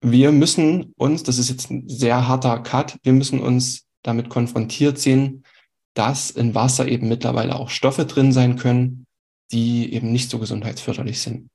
Wir 0.00 0.30
müssen 0.30 0.92
uns, 0.96 1.24
das 1.24 1.38
ist 1.38 1.48
jetzt 1.48 1.70
ein 1.70 1.88
sehr 1.88 2.28
harter 2.28 2.60
Cut, 2.60 2.98
wir 3.02 3.12
müssen 3.12 3.40
uns 3.40 3.86
damit 4.02 4.28
konfrontiert 4.28 4.98
sehen, 4.98 5.42
dass 5.96 6.30
in 6.30 6.54
Wasser 6.54 6.86
eben 6.86 7.08
mittlerweile 7.08 7.56
auch 7.56 7.70
Stoffe 7.70 8.04
drin 8.04 8.30
sein 8.30 8.56
können, 8.56 9.06
die 9.50 9.92
eben 9.94 10.12
nicht 10.12 10.30
so 10.30 10.38
gesundheitsförderlich 10.38 11.20
sind. 11.20 11.48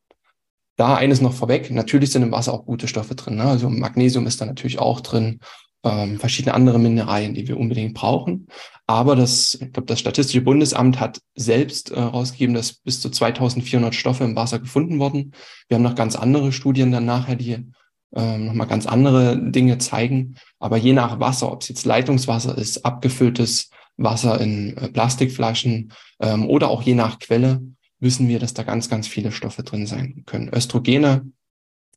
Da 0.77 0.95
eines 0.95 1.21
noch 1.21 1.33
vorweg, 1.33 1.69
natürlich 1.69 2.11
sind 2.11 2.23
im 2.23 2.31
Wasser 2.31 2.53
auch 2.53 2.65
gute 2.65 2.87
Stoffe 2.87 3.13
drin. 3.13 3.35
Ne? 3.35 3.43
Also 3.43 3.69
Magnesium 3.69 4.25
ist 4.25 4.41
da 4.41 4.47
natürlich 4.47 4.79
auch 4.79 5.01
drin, 5.01 5.39
ähm, 5.83 6.19
verschiedene 6.19 6.55
andere 6.55 6.79
Mineralien, 6.79 7.35
die 7.35 7.47
wir 7.47 7.57
unbedingt 7.57 7.93
brauchen. 7.93 8.47
Aber 8.87 9.15
das, 9.15 9.53
ich 9.53 9.73
glaube, 9.73 9.85
das 9.85 9.99
Statistische 9.99 10.41
Bundesamt 10.41 10.99
hat 10.99 11.19
selbst 11.35 11.91
äh, 11.91 12.53
dass 12.53 12.73
bis 12.73 12.99
zu 12.99 13.11
2400 13.11 13.93
Stoffe 13.93 14.23
im 14.23 14.35
Wasser 14.35 14.57
gefunden 14.57 14.99
wurden. 14.99 15.33
Wir 15.67 15.75
haben 15.75 15.83
noch 15.83 15.95
ganz 15.95 16.15
andere 16.15 16.51
Studien 16.51 16.91
dann 16.91 17.05
nachher, 17.05 17.35
die 17.35 17.67
ähm, 18.15 18.45
nochmal 18.47 18.67
ganz 18.67 18.87
andere 18.87 19.37
Dinge 19.37 19.77
zeigen. 19.77 20.35
Aber 20.59 20.77
je 20.77 20.93
nach 20.93 21.19
Wasser, 21.19 21.51
ob 21.51 21.61
es 21.61 21.69
jetzt 21.69 21.85
Leitungswasser 21.85 22.57
ist, 22.57 22.85
abgefülltes 22.85 23.69
Wasser 23.97 24.39
in 24.41 24.77
äh, 24.77 24.89
Plastikflaschen 24.89 25.93
ähm, 26.19 26.47
oder 26.49 26.69
auch 26.69 26.81
je 26.81 26.95
nach 26.95 27.19
Quelle 27.19 27.61
wissen 27.99 28.27
wir, 28.27 28.39
dass 28.39 28.53
da 28.53 28.63
ganz, 28.63 28.89
ganz 28.89 29.07
viele 29.07 29.31
Stoffe 29.31 29.63
drin 29.63 29.85
sein 29.85 30.23
können. 30.25 30.49
Östrogene 30.53 31.31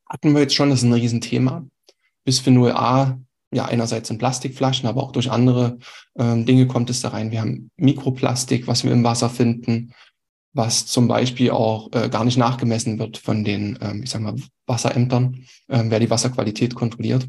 hatten 0.09 0.33
wir 0.33 0.43
jetzt 0.43 0.55
schon, 0.55 0.71
das 0.71 0.81
ist 0.81 0.85
ein 0.85 0.93
Riesenthema. 0.93 1.67
Bisphenol 2.25 2.73
A, 2.73 3.19
ja 3.53 3.65
einerseits 3.67 4.11
in 4.11 4.19
Plastikflaschen, 4.19 4.89
aber 4.89 5.03
auch 5.03 5.13
durch 5.13 5.31
andere 5.31 5.79
ähm, 6.17 6.45
Dinge 6.45 6.67
kommt 6.67 6.91
es 6.91 7.01
da 7.01 7.09
rein. 7.09 7.31
Wir 7.31 7.41
haben 7.41 7.71
Mikroplastik, 7.77 8.67
was 8.67 8.85
wir 8.85 8.93
im 8.93 9.05
Wasser 9.05 9.31
finden, 9.31 9.95
was 10.53 10.87
zum 10.87 11.09
Beispiel 11.09 11.51
auch 11.51 11.91
äh, 11.93 12.09
gar 12.09 12.25
nicht 12.25 12.37
nachgemessen 12.37 12.99
wird 12.99 13.19
von 13.19 13.45
den, 13.45 13.79
ähm, 13.81 14.03
ich 14.03 14.11
sag 14.11 14.21
mal, 14.21 14.35
Wasserämtern, 14.67 15.45
ähm, 15.69 15.91
wer 15.91 16.01
die 16.01 16.11
Wasserqualität 16.11 16.75
kontrolliert. 16.75 17.29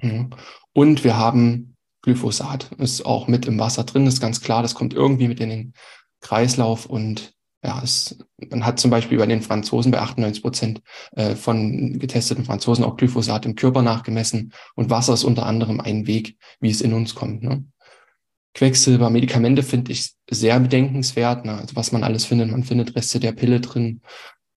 Mhm. 0.00 0.30
Und 0.72 1.04
wir 1.04 1.16
haben 1.16 1.73
Glyphosat, 2.04 2.70
ist 2.78 3.06
auch 3.06 3.28
mit 3.28 3.46
im 3.46 3.58
Wasser 3.58 3.84
drin, 3.84 4.06
ist 4.06 4.20
ganz 4.20 4.40
klar, 4.42 4.62
das 4.62 4.74
kommt 4.74 4.92
irgendwie 4.92 5.26
mit 5.26 5.40
in 5.40 5.48
den 5.48 5.72
Kreislauf 6.20 6.86
und 6.86 7.32
ja, 7.64 7.80
es, 7.82 8.18
man 8.50 8.66
hat 8.66 8.78
zum 8.78 8.90
Beispiel 8.90 9.16
bei 9.16 9.26
den 9.26 9.40
Franzosen 9.40 9.90
bei 9.90 10.00
98 10.00 10.42
Prozent 10.42 10.82
äh, 11.12 11.34
von 11.34 11.98
getesteten 11.98 12.44
Franzosen 12.44 12.84
auch 12.84 12.98
Glyphosat 12.98 13.46
im 13.46 13.54
Körper 13.54 13.80
nachgemessen 13.80 14.52
und 14.74 14.90
Wasser 14.90 15.14
ist 15.14 15.24
unter 15.24 15.46
anderem 15.46 15.80
ein 15.80 16.06
Weg, 16.06 16.36
wie 16.60 16.70
es 16.70 16.82
in 16.82 16.92
uns 16.92 17.14
kommt. 17.14 17.42
Ne? 17.42 17.64
Quecksilber, 18.52 19.08
Medikamente 19.08 19.62
finde 19.62 19.92
ich 19.92 20.12
sehr 20.30 20.60
bedenkenswert. 20.60 21.46
Ne? 21.46 21.54
Also 21.54 21.74
was 21.74 21.90
man 21.90 22.04
alles 22.04 22.26
findet, 22.26 22.50
man 22.50 22.64
findet 22.64 22.94
Reste 22.96 23.18
der 23.18 23.32
Pille 23.32 23.60
drin. 23.60 24.02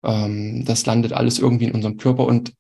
Ähm, 0.04 0.66
das 0.66 0.88
landet 0.88 1.14
alles 1.14 1.38
irgendwie 1.38 1.66
in 1.66 1.74
unserem 1.74 1.98
Körper 1.98 2.26
und 2.26 2.54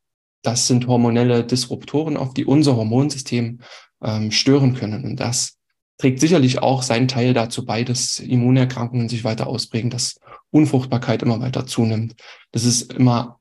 das 0.43 0.67
sind 0.67 0.85
hormonelle 0.85 1.43
Disruptoren, 1.43 2.17
auf 2.17 2.35
die 2.35 2.45
unser 2.45 2.75
Hormonsystem 2.75 3.61
ähm, 4.05 4.31
stören 4.31 4.75
können. 4.75 5.03
Und 5.03 5.19
das 5.19 5.57
trägt 5.97 6.19
sicherlich 6.19 6.59
auch 6.59 6.83
seinen 6.83 7.07
Teil 7.07 7.33
dazu 7.33 7.65
bei, 7.65 7.83
dass 7.83 8.19
Immunerkrankungen 8.19 9.09
sich 9.09 9.23
weiter 9.23 9.47
ausprägen, 9.47 9.89
dass 9.89 10.19
Unfruchtbarkeit 10.51 11.23
immer 11.23 11.39
weiter 11.41 11.65
zunimmt. 11.65 12.15
Das 12.51 12.63
ist 12.63 12.93
immer, 12.93 13.39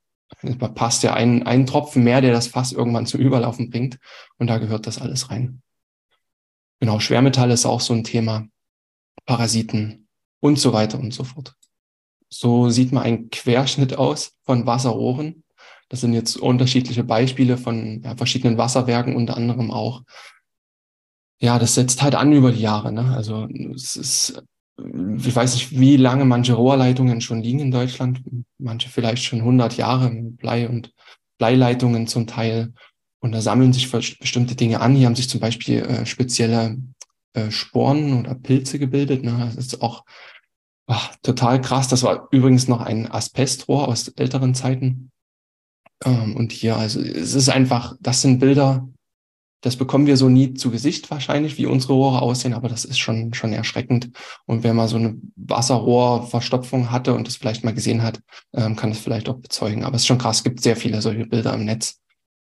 passt 0.75 1.03
ja 1.03 1.15
ein, 1.15 1.45
ein 1.45 1.67
Tropfen 1.67 2.03
mehr, 2.03 2.21
der 2.21 2.33
das 2.33 2.49
Fass 2.49 2.73
irgendwann 2.73 3.07
zum 3.07 3.21
Überlaufen 3.21 3.71
bringt. 3.71 3.99
Und 4.39 4.49
da 4.49 4.59
gehört 4.59 4.87
das 4.87 4.99
alles 4.99 5.31
rein. 5.31 5.63
Genau, 6.81 6.99
Schwermetalle 6.99 7.55
ist 7.55 7.67
auch 7.67 7.81
so 7.81 7.95
ein 7.95 8.05
Thema. 8.05 8.47
Parasiten 9.27 10.09
und 10.41 10.59
so 10.59 10.73
weiter 10.73 10.99
und 10.99 11.15
so 11.15 11.25
fort. 11.25 11.55
So 12.29 12.69
sieht 12.69 12.93
man 12.93 13.05
ein 13.05 13.31
Querschnitt 13.31 13.97
aus 13.97 14.33
von 14.43 14.67
Wasserrohren. 14.67 15.45
Das 15.89 16.01
sind 16.01 16.13
jetzt 16.13 16.37
unterschiedliche 16.37 17.05
Beispiele 17.05 17.57
von 17.57 18.03
ja, 18.03 18.17
verschiedenen 18.17 18.59
Wasserwerken, 18.59 19.15
unter 19.17 19.37
anderem 19.37 19.71
auch 19.71 20.03
ja, 21.41 21.59
das 21.59 21.75
setzt 21.75 22.03
halt 22.03 22.15
an 22.15 22.33
über 22.33 22.53
die 22.53 22.61
Jahre. 22.61 22.93
Ne? 22.93 23.15
Also 23.15 23.49
es 23.75 23.97
ist, 23.97 24.43
ich 24.77 25.35
weiß 25.35 25.55
nicht, 25.55 25.79
wie 25.79 25.97
lange 25.97 26.25
manche 26.25 26.55
Rohrleitungen 26.55 27.21
schon 27.21 27.43
liegen 27.43 27.61
in 27.61 27.71
Deutschland, 27.71 28.23
manche 28.59 28.89
vielleicht 28.89 29.25
schon 29.25 29.41
100 29.41 29.77
Jahre, 29.77 30.11
Blei 30.11 30.69
und 30.69 30.93
Bleileitungen 31.39 32.07
zum 32.07 32.27
Teil. 32.27 32.73
Und 33.21 33.33
da 33.33 33.41
sammeln 33.41 33.73
sich 33.73 33.91
bestimmte 33.91 34.55
Dinge 34.55 34.81
an. 34.81 34.95
Hier 34.95 35.07
haben 35.07 35.17
sich 35.17 35.29
zum 35.29 35.41
Beispiel 35.41 35.81
äh, 35.81 36.07
spezielle 36.07 36.79
äh, 37.33 37.51
Sporen 37.51 38.21
oder 38.21 38.35
Pilze 38.35 38.79
gebildet. 38.79 39.25
Ne? 39.25 39.51
Das 39.55 39.57
ist 39.57 39.83
auch 39.83 40.05
ach, 40.87 41.15
total 41.23 41.61
krass. 41.61 41.89
Das 41.89 42.03
war 42.03 42.29
übrigens 42.31 42.69
noch 42.69 42.81
ein 42.81 43.11
Asbestrohr 43.11 43.89
aus 43.89 44.09
älteren 44.09 44.55
Zeiten. 44.55 45.11
Ähm, 46.05 46.37
und 46.37 46.53
hier, 46.53 46.77
also 46.77 47.01
es 47.01 47.35
ist 47.35 47.49
einfach, 47.49 47.97
das 48.01 48.23
sind 48.23 48.39
Bilder, 48.39 48.89
das 49.65 49.77
bekommen 49.77 50.07
wir 50.07 50.19
so 50.19 50.29
nie 50.29 50.53
zu 50.53 50.71
Gesicht 50.71 51.11
wahrscheinlich, 51.11 51.57
wie 51.57 51.65
unsere 51.65 51.95
Rohre 51.95 52.21
aussehen, 52.21 52.53
aber 52.53 52.69
das 52.69 52.85
ist 52.85 52.99
schon, 52.99 53.33
schon 53.33 53.55
erschreckend. 53.55 54.11
Und 54.45 54.63
wer 54.63 54.75
mal 54.75 54.89
so 54.89 54.97
eine 54.97 55.17
Wasserrohrverstopfung 55.37 56.91
hatte 56.91 57.15
und 57.15 57.27
das 57.27 57.37
vielleicht 57.37 57.65
mal 57.65 57.73
gesehen 57.73 58.03
hat, 58.03 58.21
ähm, 58.53 58.77
kann 58.77 58.91
das 58.91 58.99
vielleicht 58.99 59.27
auch 59.27 59.39
bezeugen. 59.39 59.85
Aber 59.85 59.97
es 59.97 60.03
ist 60.03 60.07
schon 60.07 60.19
krass, 60.19 60.39
es 60.39 60.45
gibt 60.45 60.61
sehr 60.61 60.77
viele 60.77 61.01
solche 61.01 61.25
Bilder 61.25 61.55
im 61.55 61.65
Netz. 61.65 61.99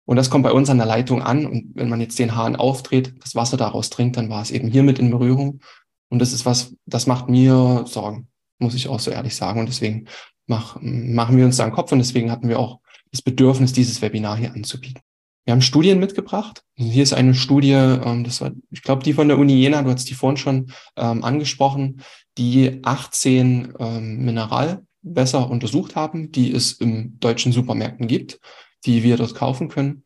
Und 0.06 0.16
das 0.16 0.28
kommt 0.28 0.42
bei 0.42 0.50
uns 0.50 0.68
an 0.70 0.78
der 0.78 0.88
Leitung 0.88 1.22
an. 1.22 1.46
Und 1.46 1.70
wenn 1.74 1.88
man 1.88 2.00
jetzt 2.00 2.18
den 2.18 2.34
Hahn 2.34 2.56
aufdreht, 2.56 3.14
das 3.22 3.36
Wasser 3.36 3.56
daraus 3.56 3.90
trinkt, 3.90 4.16
dann 4.16 4.28
war 4.28 4.42
es 4.42 4.50
eben 4.50 4.66
hier 4.66 4.82
mit 4.82 4.98
in 4.98 5.12
Berührung. 5.12 5.60
Und 6.08 6.18
das 6.18 6.32
ist 6.32 6.44
was, 6.44 6.74
das 6.84 7.06
macht 7.06 7.28
mir 7.28 7.84
Sorgen, 7.86 8.26
muss 8.58 8.74
ich 8.74 8.88
auch 8.88 8.98
so 8.98 9.12
ehrlich 9.12 9.36
sagen. 9.36 9.60
Und 9.60 9.68
deswegen 9.68 10.08
mach, 10.48 10.78
machen 10.80 11.36
wir 11.36 11.44
uns 11.44 11.58
da 11.58 11.62
einen 11.62 11.72
Kopf 11.72 11.92
und 11.92 11.98
deswegen 11.98 12.32
hatten 12.32 12.48
wir 12.48 12.58
auch 12.58 12.80
das 13.12 13.22
Bedürfnis, 13.22 13.72
dieses 13.72 14.02
Webinar 14.02 14.36
hier 14.36 14.52
anzubieten. 14.52 15.00
Wir 15.44 15.52
haben 15.52 15.60
Studien 15.60 16.00
mitgebracht. 16.00 16.64
Hier 16.74 17.02
ist 17.02 17.12
eine 17.12 17.34
Studie, 17.34 17.72
ähm, 17.72 18.24
das 18.24 18.40
war, 18.40 18.52
ich 18.70 18.82
glaube, 18.82 19.02
die 19.02 19.12
von 19.12 19.28
der 19.28 19.38
Uni 19.38 19.54
Jena, 19.54 19.82
du 19.82 19.90
hast 19.90 20.08
die 20.08 20.14
vorhin 20.14 20.38
schon 20.38 20.72
ähm, 20.96 21.22
angesprochen, 21.22 22.02
die 22.38 22.80
18 22.82 23.74
ähm, 23.78 24.24
Mineralwässer 24.24 25.50
untersucht 25.50 25.96
haben, 25.96 26.32
die 26.32 26.50
es 26.50 26.72
im 26.72 27.20
deutschen 27.20 27.52
Supermärkten 27.52 28.08
gibt, 28.08 28.40
die 28.86 29.02
wir 29.02 29.18
dort 29.18 29.34
kaufen 29.34 29.68
können. 29.68 30.04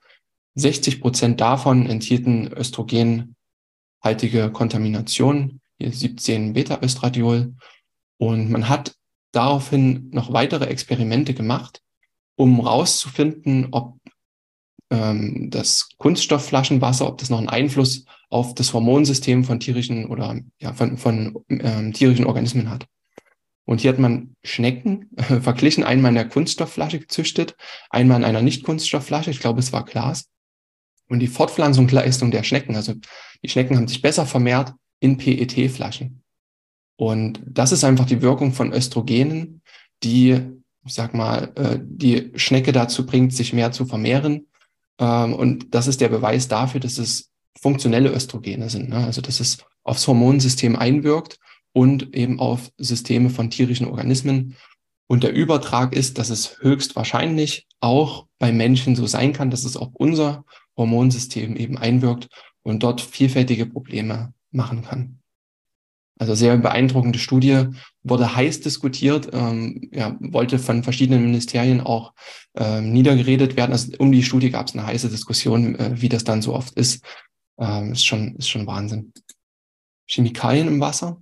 60 0.57 1.00
Prozent 1.00 1.40
davon 1.40 1.87
enthielten 1.87 2.52
östrogenhaltige 2.52 4.50
Kontamination, 4.52 5.61
hier 5.78 5.92
17 5.92 6.54
Beta-Östradiol. 6.54 7.54
Und 8.16 8.50
man 8.50 8.68
hat 8.68 8.97
daraufhin 9.30 10.11
noch 10.11 10.33
weitere 10.33 10.64
Experimente 10.64 11.33
gemacht, 11.33 11.80
um 12.35 12.59
rauszufinden, 12.59 13.68
ob 13.71 13.99
ähm, 14.90 15.50
das 15.50 15.90
Kunststoffflaschenwasser, 15.99 17.07
ob 17.07 17.18
das 17.18 17.30
noch 17.30 17.38
einen 17.38 17.49
Einfluss 17.49 18.04
auf 18.30 18.54
das 18.54 18.73
Hormonsystem 18.73 19.45
von 19.45 19.61
tierischen 19.61 20.07
oder 20.07 20.38
ja, 20.59 20.73
von, 20.73 20.99
von 20.99 21.45
ähm, 21.49 21.92
tierischen 21.92 22.26
Organismen 22.26 22.71
hat. 22.71 22.87
Und 23.64 23.83
hier 23.83 23.90
hat 23.90 23.99
man 23.99 24.35
Schnecken 24.42 25.11
äh, 25.16 25.40
verglichen, 25.40 25.85
einmal 25.85 26.11
in 26.11 26.16
der 26.16 26.28
Kunststoffflasche 26.28 27.00
gezüchtet, 27.00 27.54
einmal 27.90 28.18
in 28.18 28.25
einer 28.25 28.42
Nicht-Kunststoffflasche, 28.42 29.30
ich 29.30 29.40
glaube, 29.40 29.61
es 29.61 29.73
war 29.73 29.85
Glas. 29.85 30.28
Und 31.09 31.21
die 31.21 31.26
Fortpflanzungsleistung 31.26 32.30
der 32.30 32.42
Schnecken, 32.42 32.76
also 32.76 32.95
die 33.42 33.49
Schnecken 33.49 33.76
haben 33.76 33.88
sich 33.88 34.02
besser 34.02 34.26
vermehrt 34.26 34.75
in 35.00 35.16
PET-Flaschen. 35.16 36.23
Und 36.97 37.40
das 37.47 37.73
ist 37.73 37.85
einfach 37.85 38.07
die 38.07 38.21
Wirkung 38.21 38.52
von 38.52 38.73
Östrogenen, 38.73 39.62
die, 40.02 40.40
ich 40.85 40.95
sag 40.95 41.14
mal, 41.14 41.52
äh, 41.54 41.78
die 41.80 42.33
Schnecke 42.35 42.73
dazu 42.73 43.07
bringt, 43.07 43.33
sich 43.33 43.52
mehr 43.52 43.73
zu 43.73 43.87
vermehren 43.87 44.49
und 44.99 45.67
das 45.71 45.87
ist 45.87 46.00
der 46.00 46.09
Beweis 46.09 46.49
dafür, 46.49 46.81
dass 46.81 46.99
es 46.99 47.31
funktionelle 47.61 48.11
Östrogene 48.12 48.69
sind. 48.69 48.88
Ne? 48.88 48.97
Also 48.97 49.21
dass 49.21 49.40
es 49.40 49.59
aufs 49.85 50.07
Hormonsystem 50.07 50.76
einwirkt 50.76 51.38
und 51.73 52.14
eben 52.14 52.40
auf 52.40 52.71
Systeme 52.78 53.31
von 53.31 53.50
tierischen 53.50 53.87
Organismen. 53.87 54.57
Und 55.07 55.23
der 55.23 55.33
Übertrag 55.33 55.95
ist, 55.95 56.19
dass 56.19 56.31
es 56.31 56.59
höchstwahrscheinlich 56.61 57.67
auch 57.81 58.26
bei 58.38 58.52
Menschen 58.52 58.97
so 58.97 59.07
sein 59.07 59.33
kann, 59.33 59.50
dass 59.50 59.64
es 59.64 59.76
auf 59.76 59.88
unser 59.95 60.45
Hormonsystem 60.76 61.57
eben 61.57 61.78
einwirkt 61.78 62.28
und 62.62 62.83
dort 62.83 63.00
vielfältige 63.00 63.67
Probleme 63.67 64.35
machen 64.50 64.83
kann. 64.83 65.21
Also 66.19 66.35
sehr 66.35 66.57
beeindruckende 66.57 67.19
Studie, 67.19 67.67
wurde 68.03 68.35
heiß 68.35 68.61
diskutiert, 68.61 69.31
ähm, 69.33 69.89
ja, 69.93 70.17
wollte 70.21 70.59
von 70.59 70.83
verschiedenen 70.83 71.25
Ministerien 71.25 71.81
auch 71.81 72.13
ähm, 72.57 72.93
niedergeredet 72.93 73.57
werden. 73.57 73.73
Also 73.73 73.93
um 73.99 74.11
die 74.11 74.23
Studie 74.23 74.51
gab 74.51 74.67
es 74.67 74.75
eine 74.75 74.87
heiße 74.87 75.09
Diskussion, 75.09 75.77
äh, 75.77 76.01
wie 76.01 76.09
das 76.09 76.25
dann 76.25 76.43
so 76.43 76.55
oft 76.55 76.75
ist. 76.75 77.05
Ähm, 77.59 77.93
ist, 77.93 78.05
schon, 78.05 78.37
ist 78.37 78.49
schon 78.49 78.67
Wahnsinn. 78.67 79.13
Chemikalien 80.09 80.69
im 80.69 80.81
Wasser. 80.81 81.21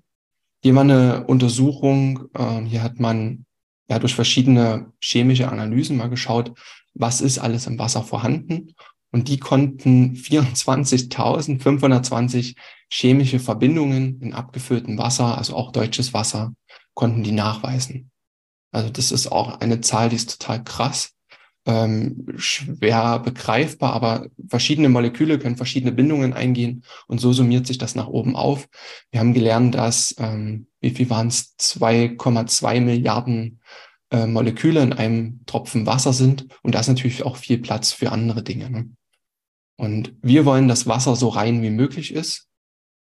Hier 0.63 0.75
war 0.75 0.83
eine 0.83 1.27
Untersuchung, 1.27 2.29
ähm, 2.37 2.67
hier 2.67 2.83
hat 2.83 2.99
man 2.99 3.45
ja 3.89 3.99
durch 3.99 4.15
verschiedene 4.15 4.93
chemische 5.01 5.49
Analysen 5.51 5.97
mal 5.97 6.09
geschaut, 6.09 6.53
was 6.95 7.21
ist 7.21 7.39
alles 7.39 7.67
im 7.67 7.79
Wasser 7.79 8.03
vorhanden 8.03 8.75
und 9.13 9.29
die 9.29 9.39
konnten 9.39 10.15
24.520 10.15 12.57
chemische 12.91 13.39
Verbindungen 13.41 14.21
in 14.21 14.35
abgefülltem 14.35 14.99
Wasser, 14.99 15.39
also 15.39 15.57
auch 15.57 15.73
deutsches 15.73 16.15
Wasser, 16.15 16.53
konnten 16.95 17.23
die 17.23 17.33
nachweisen. 17.33 18.11
Also 18.73 18.91
das 18.91 19.13
ist 19.13 19.29
auch 19.29 19.61
eine 19.61 19.81
Zahl, 19.81 20.11
die 20.11 20.17
ist 20.17 20.41
total 20.41 20.63
krass, 20.63 21.17
ähm, 21.67 22.27
schwer 22.37 23.19
begreifbar, 23.19 23.93
aber 23.93 24.27
verschiedene 24.49 24.89
Moleküle 24.89 25.39
können 25.39 25.57
verschiedene 25.57 25.93
Bindungen 25.93 26.33
eingehen 26.33 26.85
und 27.09 27.21
so 27.21 27.33
summiert 27.33 27.67
sich 27.67 27.79
das 27.79 27.97
nach 27.97 28.07
oben 28.07 28.37
auf. 28.37 28.69
Wir 29.11 29.21
haben 29.21 29.35
gelernt, 29.35 29.75
dass, 29.75 30.15
ähm, 30.19 30.69
wie 30.81 30.91
viel 30.91 31.11
waren 31.11 31.29
es, 31.29 31.57
2,2 31.59 32.81
Milliarden 32.81 33.61
äh, 34.11 34.27
Moleküle 34.27 34.83
in 34.83 34.93
einem 34.93 35.41
Tropfen 35.47 35.87
Wasser 35.87 36.13
sind 36.13 36.47
und 36.63 36.75
da 36.75 36.81
ist 36.81 36.89
natürlich 36.89 37.25
auch 37.25 37.37
viel 37.37 37.59
Platz 37.59 37.93
für 37.93 38.13
andere 38.13 38.43
Dinge. 38.43 38.71
Ne? 38.71 38.91
Und 39.77 40.15
wir 40.23 40.45
wollen, 40.45 40.69
dass 40.69 40.87
Wasser 40.87 41.17
so 41.17 41.29
rein 41.29 41.63
wie 41.63 41.71
möglich 41.71 42.15
ist. 42.15 42.47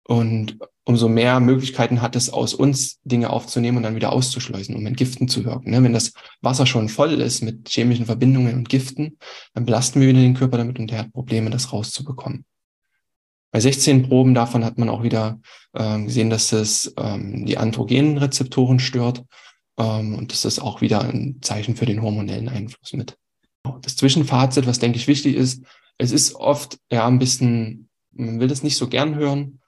Und 0.05 0.57
umso 0.85 1.07
mehr 1.07 1.39
Möglichkeiten 1.39 2.01
hat 2.01 2.15
es 2.15 2.31
aus 2.31 2.55
uns, 2.55 2.99
Dinge 3.03 3.29
aufzunehmen 3.29 3.77
und 3.77 3.83
dann 3.83 3.95
wieder 3.95 4.11
auszuschleusen, 4.11 4.75
um 4.75 4.85
Entgiften 4.87 5.27
zu 5.27 5.45
wirken. 5.45 5.69
Ne? 5.69 5.83
Wenn 5.83 5.93
das 5.93 6.13
Wasser 6.41 6.65
schon 6.65 6.89
voll 6.89 7.21
ist 7.21 7.41
mit 7.43 7.69
chemischen 7.69 8.07
Verbindungen 8.07 8.55
und 8.55 8.69
Giften, 8.69 9.19
dann 9.53 9.65
belasten 9.65 10.01
wir 10.01 10.07
wieder 10.07 10.21
den 10.21 10.33
Körper 10.33 10.57
damit 10.57 10.79
und 10.79 10.89
der 10.89 10.99
hat 10.99 11.13
Probleme, 11.13 11.51
das 11.51 11.71
rauszubekommen. 11.71 12.43
Bei 13.51 13.59
16 13.59 14.09
Proben 14.09 14.33
davon 14.33 14.63
hat 14.65 14.77
man 14.77 14.89
auch 14.89 15.03
wieder 15.03 15.39
ähm, 15.75 16.07
gesehen, 16.07 16.29
dass 16.29 16.51
es 16.53 16.93
ähm, 16.97 17.45
die 17.45 17.57
androgenen 17.57 18.17
Rezeptoren 18.17 18.79
stört. 18.79 19.23
Ähm, 19.79 20.15
und 20.15 20.31
das 20.31 20.45
ist 20.45 20.59
auch 20.59 20.81
wieder 20.81 21.01
ein 21.01 21.39
Zeichen 21.41 21.75
für 21.75 21.85
den 21.85 22.01
hormonellen 22.01 22.49
Einfluss 22.49 22.93
mit. 22.93 23.17
Das 23.81 23.95
Zwischenfazit, 23.95 24.67
was 24.67 24.79
denke 24.79 24.97
ich 24.97 25.07
wichtig 25.07 25.35
ist, 25.35 25.63
es 25.97 26.11
ist 26.11 26.35
oft 26.35 26.77
ja 26.91 27.07
ein 27.07 27.19
bisschen, 27.19 27.89
man 28.11 28.39
will 28.39 28.47
das 28.47 28.63
nicht 28.63 28.77
so 28.77 28.87
gern 28.87 29.15
hören, 29.15 29.59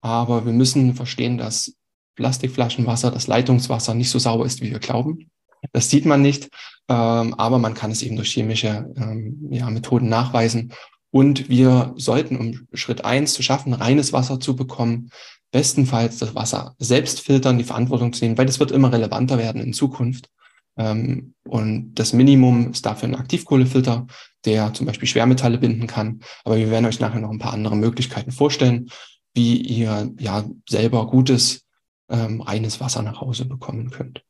aber 0.00 0.46
wir 0.46 0.52
müssen 0.52 0.94
verstehen, 0.94 1.38
dass 1.38 1.74
Plastikflaschenwasser, 2.16 3.10
das 3.10 3.26
Leitungswasser 3.26 3.94
nicht 3.94 4.10
so 4.10 4.18
sauber 4.18 4.46
ist, 4.46 4.62
wie 4.62 4.70
wir 4.70 4.78
glauben. 4.78 5.30
Das 5.72 5.90
sieht 5.90 6.06
man 6.06 6.22
nicht, 6.22 6.48
ähm, 6.88 7.34
aber 7.34 7.58
man 7.58 7.74
kann 7.74 7.90
es 7.90 8.02
eben 8.02 8.16
durch 8.16 8.32
chemische 8.32 8.92
ähm, 8.96 9.48
ja, 9.50 9.68
Methoden 9.70 10.08
nachweisen. 10.08 10.72
Und 11.10 11.48
wir 11.48 11.94
sollten, 11.96 12.36
um 12.36 12.66
Schritt 12.72 13.04
eins 13.04 13.34
zu 13.34 13.42
schaffen, 13.42 13.72
reines 13.72 14.12
Wasser 14.12 14.38
zu 14.38 14.54
bekommen, 14.54 15.10
bestenfalls 15.56 16.18
das 16.18 16.34
Wasser 16.34 16.74
selbst 16.78 17.22
filtern, 17.22 17.56
die 17.56 17.64
Verantwortung 17.64 18.12
zu 18.12 18.22
nehmen, 18.22 18.36
weil 18.36 18.44
das 18.44 18.60
wird 18.60 18.72
immer 18.72 18.92
relevanter 18.92 19.38
werden 19.38 19.62
in 19.62 19.72
Zukunft. 19.72 20.28
Ähm, 20.76 21.32
und 21.48 21.94
das 21.94 22.12
Minimum 22.12 22.72
ist 22.72 22.84
dafür 22.84 23.08
ein 23.08 23.14
Aktivkohlefilter, 23.14 24.06
der 24.44 24.74
zum 24.74 24.84
Beispiel 24.84 25.08
Schwermetalle 25.08 25.56
binden 25.56 25.86
kann. 25.86 26.20
Aber 26.44 26.58
wir 26.58 26.70
werden 26.70 26.84
euch 26.84 27.00
nachher 27.00 27.20
noch 27.20 27.30
ein 27.30 27.38
paar 27.38 27.54
andere 27.54 27.74
Möglichkeiten 27.74 28.32
vorstellen, 28.32 28.90
wie 29.32 29.56
ihr 29.56 30.12
ja 30.18 30.44
selber 30.68 31.06
gutes, 31.06 31.64
ähm, 32.10 32.42
reines 32.42 32.78
Wasser 32.78 33.00
nach 33.00 33.22
Hause 33.22 33.46
bekommen 33.46 33.88
könnt. 33.88 34.22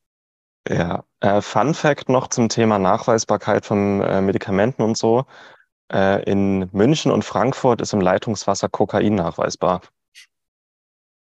Ja, 0.68 1.02
äh, 1.18 1.40
Fun 1.40 1.74
Fact 1.74 2.08
noch 2.08 2.28
zum 2.28 2.48
Thema 2.48 2.78
Nachweisbarkeit 2.78 3.66
von 3.66 4.00
äh, 4.00 4.20
Medikamenten 4.20 4.82
und 4.82 4.96
so. 4.96 5.24
Äh, 5.92 6.22
in 6.30 6.68
München 6.70 7.10
und 7.10 7.24
Frankfurt 7.24 7.80
ist 7.80 7.92
im 7.92 8.00
Leitungswasser 8.00 8.68
Kokain 8.68 9.16
nachweisbar. 9.16 9.80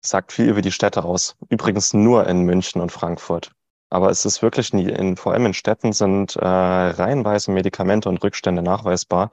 Sagt 0.04 0.32
viel 0.32 0.48
über 0.48 0.62
die 0.62 0.72
Städte 0.72 1.04
aus. 1.04 1.36
Übrigens 1.48 1.94
nur 1.94 2.26
in 2.26 2.42
München 2.42 2.80
und 2.80 2.92
Frankfurt. 2.92 3.52
Aber 3.90 4.10
es 4.10 4.24
ist 4.24 4.42
wirklich 4.42 4.72
nie, 4.72 4.88
in, 4.88 5.16
vor 5.16 5.32
allem 5.32 5.46
in 5.46 5.54
Städten 5.54 5.92
sind 5.92 6.36
äh, 6.36 6.44
reihenweise 6.44 7.50
Medikamente 7.52 8.08
und 8.08 8.22
Rückstände 8.22 8.62
nachweisbar. 8.62 9.30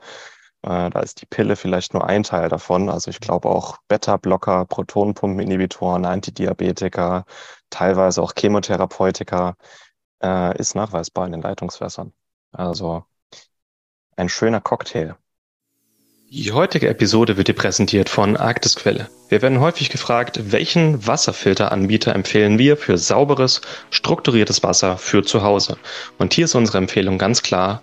Äh, 0.62 0.90
da 0.90 1.00
ist 1.00 1.20
die 1.20 1.26
Pille 1.26 1.56
vielleicht 1.56 1.94
nur 1.94 2.06
ein 2.06 2.22
Teil 2.22 2.48
davon. 2.48 2.88
Also 2.88 3.10
ich 3.10 3.20
glaube 3.20 3.48
auch 3.48 3.78
Beta-Blocker, 3.88 4.64
Protonenpumpeninhibitoren, 4.66 6.04
Antidiabetika, 6.04 7.24
teilweise 7.70 8.22
auch 8.22 8.32
Chemotherapeutika 8.38 9.56
äh, 10.22 10.56
ist 10.58 10.74
nachweisbar 10.74 11.26
in 11.26 11.32
den 11.32 11.42
Leitungswässern. 11.42 12.12
Also 12.52 13.04
ein 14.16 14.28
schöner 14.28 14.60
Cocktail. 14.60 15.16
Die 16.34 16.50
heutige 16.50 16.88
Episode 16.88 17.36
wird 17.36 17.48
dir 17.48 17.54
präsentiert 17.54 18.08
von 18.08 18.38
Arktisquelle. 18.38 19.10
Wir 19.28 19.42
werden 19.42 19.60
häufig 19.60 19.90
gefragt, 19.90 20.40
welchen 20.50 21.06
Wasserfilteranbieter 21.06 22.14
empfehlen 22.14 22.58
wir 22.58 22.78
für 22.78 22.96
sauberes, 22.96 23.60
strukturiertes 23.90 24.62
Wasser 24.62 24.96
für 24.96 25.22
zu 25.22 25.42
Hause. 25.42 25.76
Und 26.16 26.32
hier 26.32 26.46
ist 26.46 26.54
unsere 26.54 26.78
Empfehlung 26.78 27.18
ganz 27.18 27.42
klar 27.42 27.82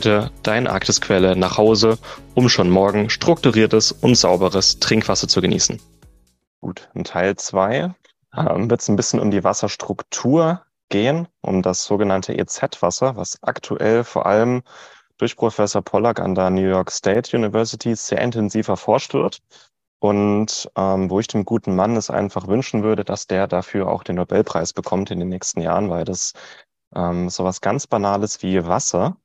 dein 0.00 0.66
Arktisquelle 0.66 1.28
Quelle 1.28 1.40
nach 1.40 1.58
Hause, 1.58 1.98
um 2.34 2.48
schon 2.48 2.70
morgen 2.70 3.10
strukturiertes 3.10 3.92
und 3.92 4.14
sauberes 4.14 4.78
Trinkwasser 4.80 5.28
zu 5.28 5.40
genießen. 5.40 5.80
Gut, 6.60 6.88
in 6.94 7.04
Teil 7.04 7.36
2 7.36 7.94
ähm, 8.36 8.70
wird 8.70 8.80
es 8.80 8.88
ein 8.88 8.96
bisschen 8.96 9.20
um 9.20 9.30
die 9.30 9.44
Wasserstruktur 9.44 10.62
gehen, 10.88 11.28
um 11.40 11.62
das 11.62 11.84
sogenannte 11.84 12.36
EZ-Wasser, 12.36 13.16
was 13.16 13.42
aktuell 13.42 14.04
vor 14.04 14.26
allem 14.26 14.62
durch 15.18 15.36
Professor 15.36 15.82
Pollack 15.82 16.20
an 16.20 16.34
der 16.34 16.50
New 16.50 16.68
York 16.68 16.90
State 16.90 17.36
University 17.36 17.94
sehr 17.94 18.20
intensiv 18.20 18.68
erforscht 18.68 19.14
wird. 19.14 19.40
Und 19.98 20.70
ähm, 20.76 21.08
wo 21.08 21.20
ich 21.20 21.26
dem 21.26 21.44
guten 21.44 21.74
Mann 21.74 21.96
es 21.96 22.10
einfach 22.10 22.48
wünschen 22.48 22.82
würde, 22.82 23.04
dass 23.04 23.26
der 23.26 23.46
dafür 23.46 23.88
auch 23.88 24.02
den 24.02 24.16
Nobelpreis 24.16 24.72
bekommt 24.72 25.10
in 25.10 25.18
den 25.18 25.30
nächsten 25.30 25.62
Jahren, 25.62 25.88
weil 25.88 26.04
das 26.04 26.34
ähm, 26.94 27.30
so 27.30 27.44
was 27.44 27.62
ganz 27.62 27.86
Banales 27.86 28.42
wie 28.42 28.66
Wasser 28.66 29.16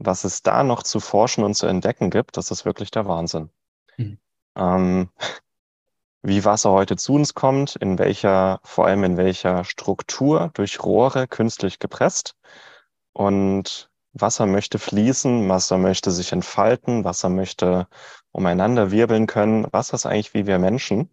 was 0.00 0.24
es 0.24 0.42
da 0.42 0.64
noch 0.64 0.82
zu 0.82 0.98
forschen 0.98 1.44
und 1.44 1.54
zu 1.54 1.66
entdecken 1.66 2.10
gibt, 2.10 2.36
das 2.36 2.50
ist 2.50 2.64
wirklich 2.64 2.90
der 2.90 3.06
Wahnsinn. 3.06 3.50
Mhm. 3.98 4.18
Ähm, 4.56 5.08
wie 6.22 6.44
Wasser 6.44 6.70
heute 6.70 6.96
zu 6.96 7.14
uns 7.14 7.34
kommt, 7.34 7.76
in 7.76 7.98
welcher, 7.98 8.60
vor 8.64 8.86
allem 8.86 9.04
in 9.04 9.16
welcher 9.16 9.64
Struktur, 9.64 10.50
durch 10.54 10.82
Rohre 10.82 11.28
künstlich 11.28 11.78
gepresst. 11.78 12.34
Und 13.12 13.90
Wasser 14.12 14.46
möchte 14.46 14.78
fließen, 14.78 15.48
Wasser 15.48 15.78
möchte 15.78 16.10
sich 16.10 16.32
entfalten, 16.32 17.04
Wasser 17.04 17.28
möchte 17.28 17.86
umeinander 18.32 18.90
wirbeln 18.90 19.26
können. 19.26 19.66
Wasser 19.72 19.94
ist 19.94 20.06
eigentlich 20.06 20.34
wie 20.34 20.46
wir 20.46 20.58
Menschen. 20.58 21.10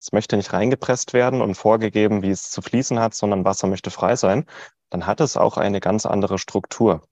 Es 0.00 0.12
möchte 0.12 0.36
nicht 0.36 0.52
reingepresst 0.52 1.12
werden 1.12 1.40
und 1.40 1.54
vorgegeben, 1.54 2.22
wie 2.22 2.30
es 2.30 2.50
zu 2.50 2.60
fließen 2.60 2.98
hat, 2.98 3.14
sondern 3.14 3.44
Wasser 3.44 3.68
möchte 3.68 3.90
frei 3.90 4.16
sein. 4.16 4.46
Dann 4.90 5.06
hat 5.06 5.20
es 5.20 5.36
auch 5.36 5.56
eine 5.56 5.80
ganz 5.80 6.06
andere 6.06 6.38
Struktur. 6.38 7.02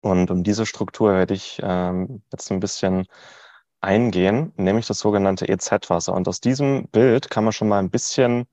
Und 0.00 0.30
um 0.30 0.42
diese 0.42 0.66
Struktur 0.66 1.12
werde 1.12 1.34
ich 1.34 1.60
ähm, 1.62 2.22
jetzt 2.32 2.50
ein 2.50 2.60
bisschen 2.60 3.06
eingehen, 3.80 4.52
nämlich 4.56 4.86
das 4.86 4.98
sogenannte 4.98 5.48
EZ-Wasser. 5.48 6.14
Und 6.14 6.28
aus 6.28 6.40
diesem 6.40 6.88
Bild 6.88 7.30
kann 7.30 7.44
man 7.44 7.52
schon 7.52 7.68
mal 7.68 7.78
ein 7.78 7.90
bisschen 7.90 8.46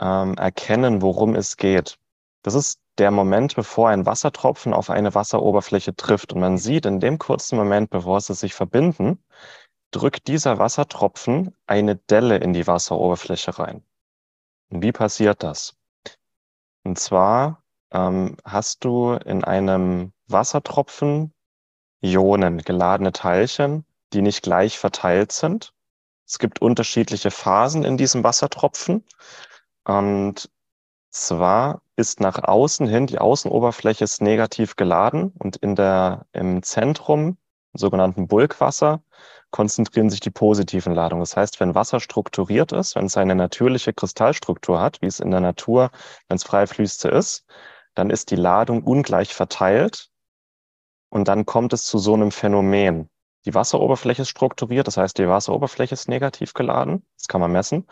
ähm, 0.00 0.34
erkennen, 0.34 1.02
worum 1.02 1.34
es 1.34 1.56
geht. 1.56 1.98
Das 2.42 2.54
ist 2.54 2.80
der 2.98 3.10
Moment, 3.10 3.56
bevor 3.56 3.88
ein 3.88 4.06
Wassertropfen 4.06 4.74
auf 4.74 4.90
eine 4.90 5.14
Wasseroberfläche 5.14 5.96
trifft. 5.96 6.32
Und 6.32 6.40
man 6.40 6.58
sieht 6.58 6.86
in 6.86 7.00
dem 7.00 7.18
kurzen 7.18 7.56
Moment, 7.56 7.90
bevor 7.90 8.20
sie 8.20 8.34
sich 8.34 8.54
verbinden, 8.54 9.22
drückt 9.90 10.28
dieser 10.28 10.58
Wassertropfen 10.58 11.56
eine 11.66 11.96
Delle 11.96 12.38
in 12.38 12.52
die 12.52 12.66
Wasseroberfläche 12.66 13.58
rein. 13.58 13.84
Und 14.70 14.82
wie 14.82 14.92
passiert 14.92 15.42
das? 15.42 15.76
Und 16.84 16.98
zwar 16.98 17.62
ähm, 17.92 18.36
hast 18.44 18.84
du 18.84 19.12
in 19.12 19.44
einem 19.44 20.13
Wassertropfen 20.28 21.32
Ionen, 22.04 22.58
geladene 22.58 23.12
Teilchen, 23.12 23.84
die 24.12 24.22
nicht 24.22 24.42
gleich 24.42 24.78
verteilt 24.78 25.32
sind. 25.32 25.72
Es 26.26 26.38
gibt 26.38 26.60
unterschiedliche 26.60 27.30
Phasen 27.30 27.84
in 27.84 27.96
diesem 27.96 28.24
Wassertropfen. 28.24 29.04
Und 29.84 30.50
zwar 31.10 31.82
ist 31.96 32.20
nach 32.20 32.42
außen 32.42 32.86
hin, 32.86 33.06
die 33.06 33.18
Außenoberfläche 33.18 34.04
ist 34.04 34.20
negativ 34.20 34.76
geladen 34.76 35.32
und 35.38 35.56
in 35.56 35.76
der, 35.76 36.26
im 36.32 36.62
Zentrum, 36.62 37.38
im 37.72 37.78
sogenannten 37.78 38.26
Bulkwasser, 38.28 39.02
konzentrieren 39.50 40.10
sich 40.10 40.20
die 40.20 40.30
positiven 40.30 40.94
Ladungen. 40.94 41.22
Das 41.22 41.36
heißt, 41.36 41.60
wenn 41.60 41.74
Wasser 41.74 42.00
strukturiert 42.00 42.72
ist, 42.72 42.96
wenn 42.96 43.06
es 43.06 43.16
eine 43.16 43.36
natürliche 43.36 43.92
Kristallstruktur 43.92 44.80
hat, 44.80 45.00
wie 45.00 45.06
es 45.06 45.20
in 45.20 45.30
der 45.30 45.40
Natur, 45.40 45.90
wenn 46.28 46.36
es 46.36 46.44
frei 46.44 46.66
fließte 46.66 47.08
ist, 47.08 47.46
dann 47.94 48.10
ist 48.10 48.30
die 48.30 48.36
Ladung 48.36 48.82
ungleich 48.82 49.32
verteilt 49.32 50.10
und 51.14 51.28
dann 51.28 51.46
kommt 51.46 51.72
es 51.72 51.84
zu 51.84 51.98
so 51.98 52.14
einem 52.14 52.32
Phänomen. 52.32 53.08
Die 53.46 53.54
Wasseroberfläche 53.54 54.22
ist 54.22 54.30
strukturiert, 54.30 54.88
das 54.88 54.96
heißt, 54.96 55.16
die 55.16 55.28
Wasseroberfläche 55.28 55.94
ist 55.94 56.08
negativ 56.08 56.54
geladen, 56.54 57.06
das 57.16 57.28
kann 57.28 57.40
man 57.40 57.52
messen. 57.52 57.86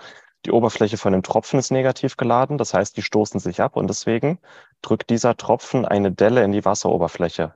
Die 0.45 0.51
Oberfläche 0.51 0.97
von 0.99 1.13
dem 1.13 1.23
Tropfen 1.23 1.61
ist 1.61 1.71
negativ 1.71 2.17
geladen, 2.17 2.59
das 2.59 2.75
heißt, 2.75 2.97
die 2.97 3.03
stoßen 3.03 3.39
sich 3.39 3.61
ab 3.61 3.77
und 3.77 3.87
deswegen 3.87 4.41
drückt 4.83 5.09
dieser 5.09 5.37
Tropfen 5.37 5.85
eine 5.85 6.11
Delle 6.11 6.43
in 6.43 6.51
die 6.51 6.65
Wasseroberfläche. 6.65 7.55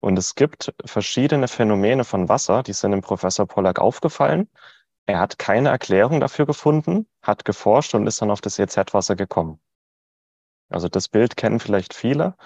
Und 0.00 0.18
es 0.18 0.34
gibt 0.34 0.74
verschiedene 0.84 1.48
Phänomene 1.48 2.04
von 2.04 2.28
Wasser, 2.28 2.62
die 2.62 2.74
sind 2.74 2.90
dem 2.90 3.00
Professor 3.00 3.46
Pollack 3.46 3.78
aufgefallen. 3.78 4.50
Er 5.06 5.18
hat 5.18 5.38
keine 5.38 5.70
Erklärung 5.70 6.20
dafür 6.20 6.44
gefunden, 6.44 7.06
hat 7.22 7.46
geforscht 7.46 7.94
und 7.94 8.06
ist 8.06 8.20
dann 8.20 8.30
auf 8.30 8.42
das 8.42 8.58
EZ-Wasser 8.58 9.16
gekommen. 9.16 9.60
Also 10.68 10.90
das 10.90 11.08
Bild 11.08 11.38
kennen 11.38 11.58
vielleicht 11.58 11.94
viele. 11.94 12.36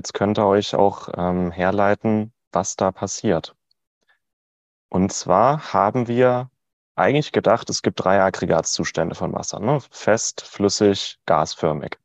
Jetzt 0.00 0.14
könnt 0.14 0.38
ihr 0.38 0.46
euch 0.46 0.74
auch 0.74 1.10
ähm, 1.14 1.50
herleiten, 1.50 2.32
was 2.52 2.74
da 2.74 2.90
passiert. 2.90 3.54
Und 4.88 5.12
zwar 5.12 5.74
haben 5.74 6.08
wir 6.08 6.50
eigentlich 6.94 7.32
gedacht, 7.32 7.68
es 7.68 7.82
gibt 7.82 8.02
drei 8.02 8.22
Aggregatzustände 8.22 9.14
von 9.14 9.34
Wasser, 9.34 9.60
ne? 9.60 9.78
fest, 9.90 10.40
flüssig, 10.40 11.18
gasförmig. 11.26 11.98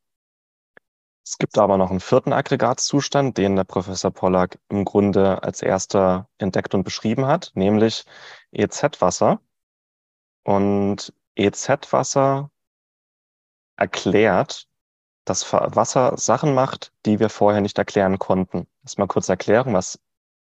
Es 1.24 1.38
gibt 1.38 1.58
aber 1.58 1.78
noch 1.78 1.90
einen 1.90 2.02
vierten 2.02 2.34
Aggregatzustand, 2.34 3.38
den 3.38 3.56
der 3.56 3.64
Professor 3.64 4.12
Pollack 4.12 4.60
im 4.68 4.84
Grunde 4.84 5.42
als 5.42 5.62
erster 5.62 6.28
entdeckt 6.38 6.76
und 6.76 6.84
beschrieben 6.84 7.26
hat, 7.26 7.54
nämlich 7.54 8.04
EZ-Wasser. 8.52 9.40
Und 10.44 11.14
EZ-Wasser 11.36 12.52
erklärt, 13.78 14.68
dass 15.26 15.52
Wasser 15.52 16.18
Sachen 16.18 16.54
macht, 16.54 16.94
die 17.06 17.20
wir 17.20 17.30
vorher 17.30 17.62
nicht 17.62 17.78
erklären 17.78 18.20
konnten. 18.20 18.68
Lass 18.84 18.98
mal 18.98 19.08
kurz 19.08 19.28
erklären, 19.28 19.74
was 19.74 20.00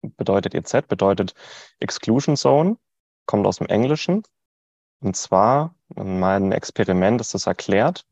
bedeutet 0.02 0.54
EZ, 0.54 0.88
bedeutet 0.88 1.34
Exclusion 1.80 2.38
Zone, 2.38 2.78
kommt 3.26 3.48
aus 3.48 3.58
dem 3.58 3.68
Englischen. 3.68 4.24
Und 5.02 5.16
zwar, 5.16 5.76
in 5.96 6.20
meinem 6.20 6.52
Experiment 6.52 7.22
ist 7.22 7.34
das 7.34 7.48
erklärt. 7.48 8.06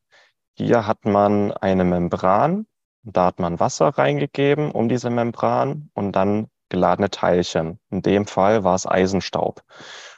Hier 0.56 0.88
hat 0.88 1.06
man 1.06 1.52
eine 1.52 1.84
Membran, 1.84 2.68
da 3.04 3.26
hat 3.26 3.40
man 3.40 3.60
Wasser 3.60 3.90
reingegeben 3.90 4.72
um 4.72 4.88
diese 4.88 5.10
Membran 5.10 5.90
und 5.94 6.14
dann 6.14 6.48
geladene 6.70 7.10
Teilchen. 7.10 7.80
In 7.90 8.02
dem 8.02 8.26
Fall 8.26 8.64
war 8.64 8.76
es 8.76 8.88
Eisenstaub. 8.88 9.62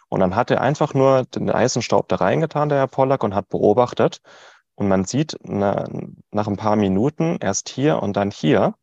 Und 0.07 0.19
dann 0.19 0.35
hat 0.35 0.51
er 0.51 0.61
einfach 0.61 0.93
nur 0.93 1.25
den 1.25 1.49
Eisenstaub 1.49 2.07
da 2.07 2.17
reingetan, 2.17 2.69
der 2.69 2.77
Herr 2.77 2.87
Pollack, 2.87 3.23
und 3.23 3.33
hat 3.33 3.49
beobachtet. 3.49 4.21
Und 4.75 4.87
man 4.87 5.05
sieht 5.05 5.37
na, 5.43 5.87
nach 6.31 6.47
ein 6.47 6.57
paar 6.57 6.75
Minuten 6.75 7.37
erst 7.39 7.69
hier 7.69 8.01
und 8.01 8.15
dann 8.17 8.31
hier 8.31 8.75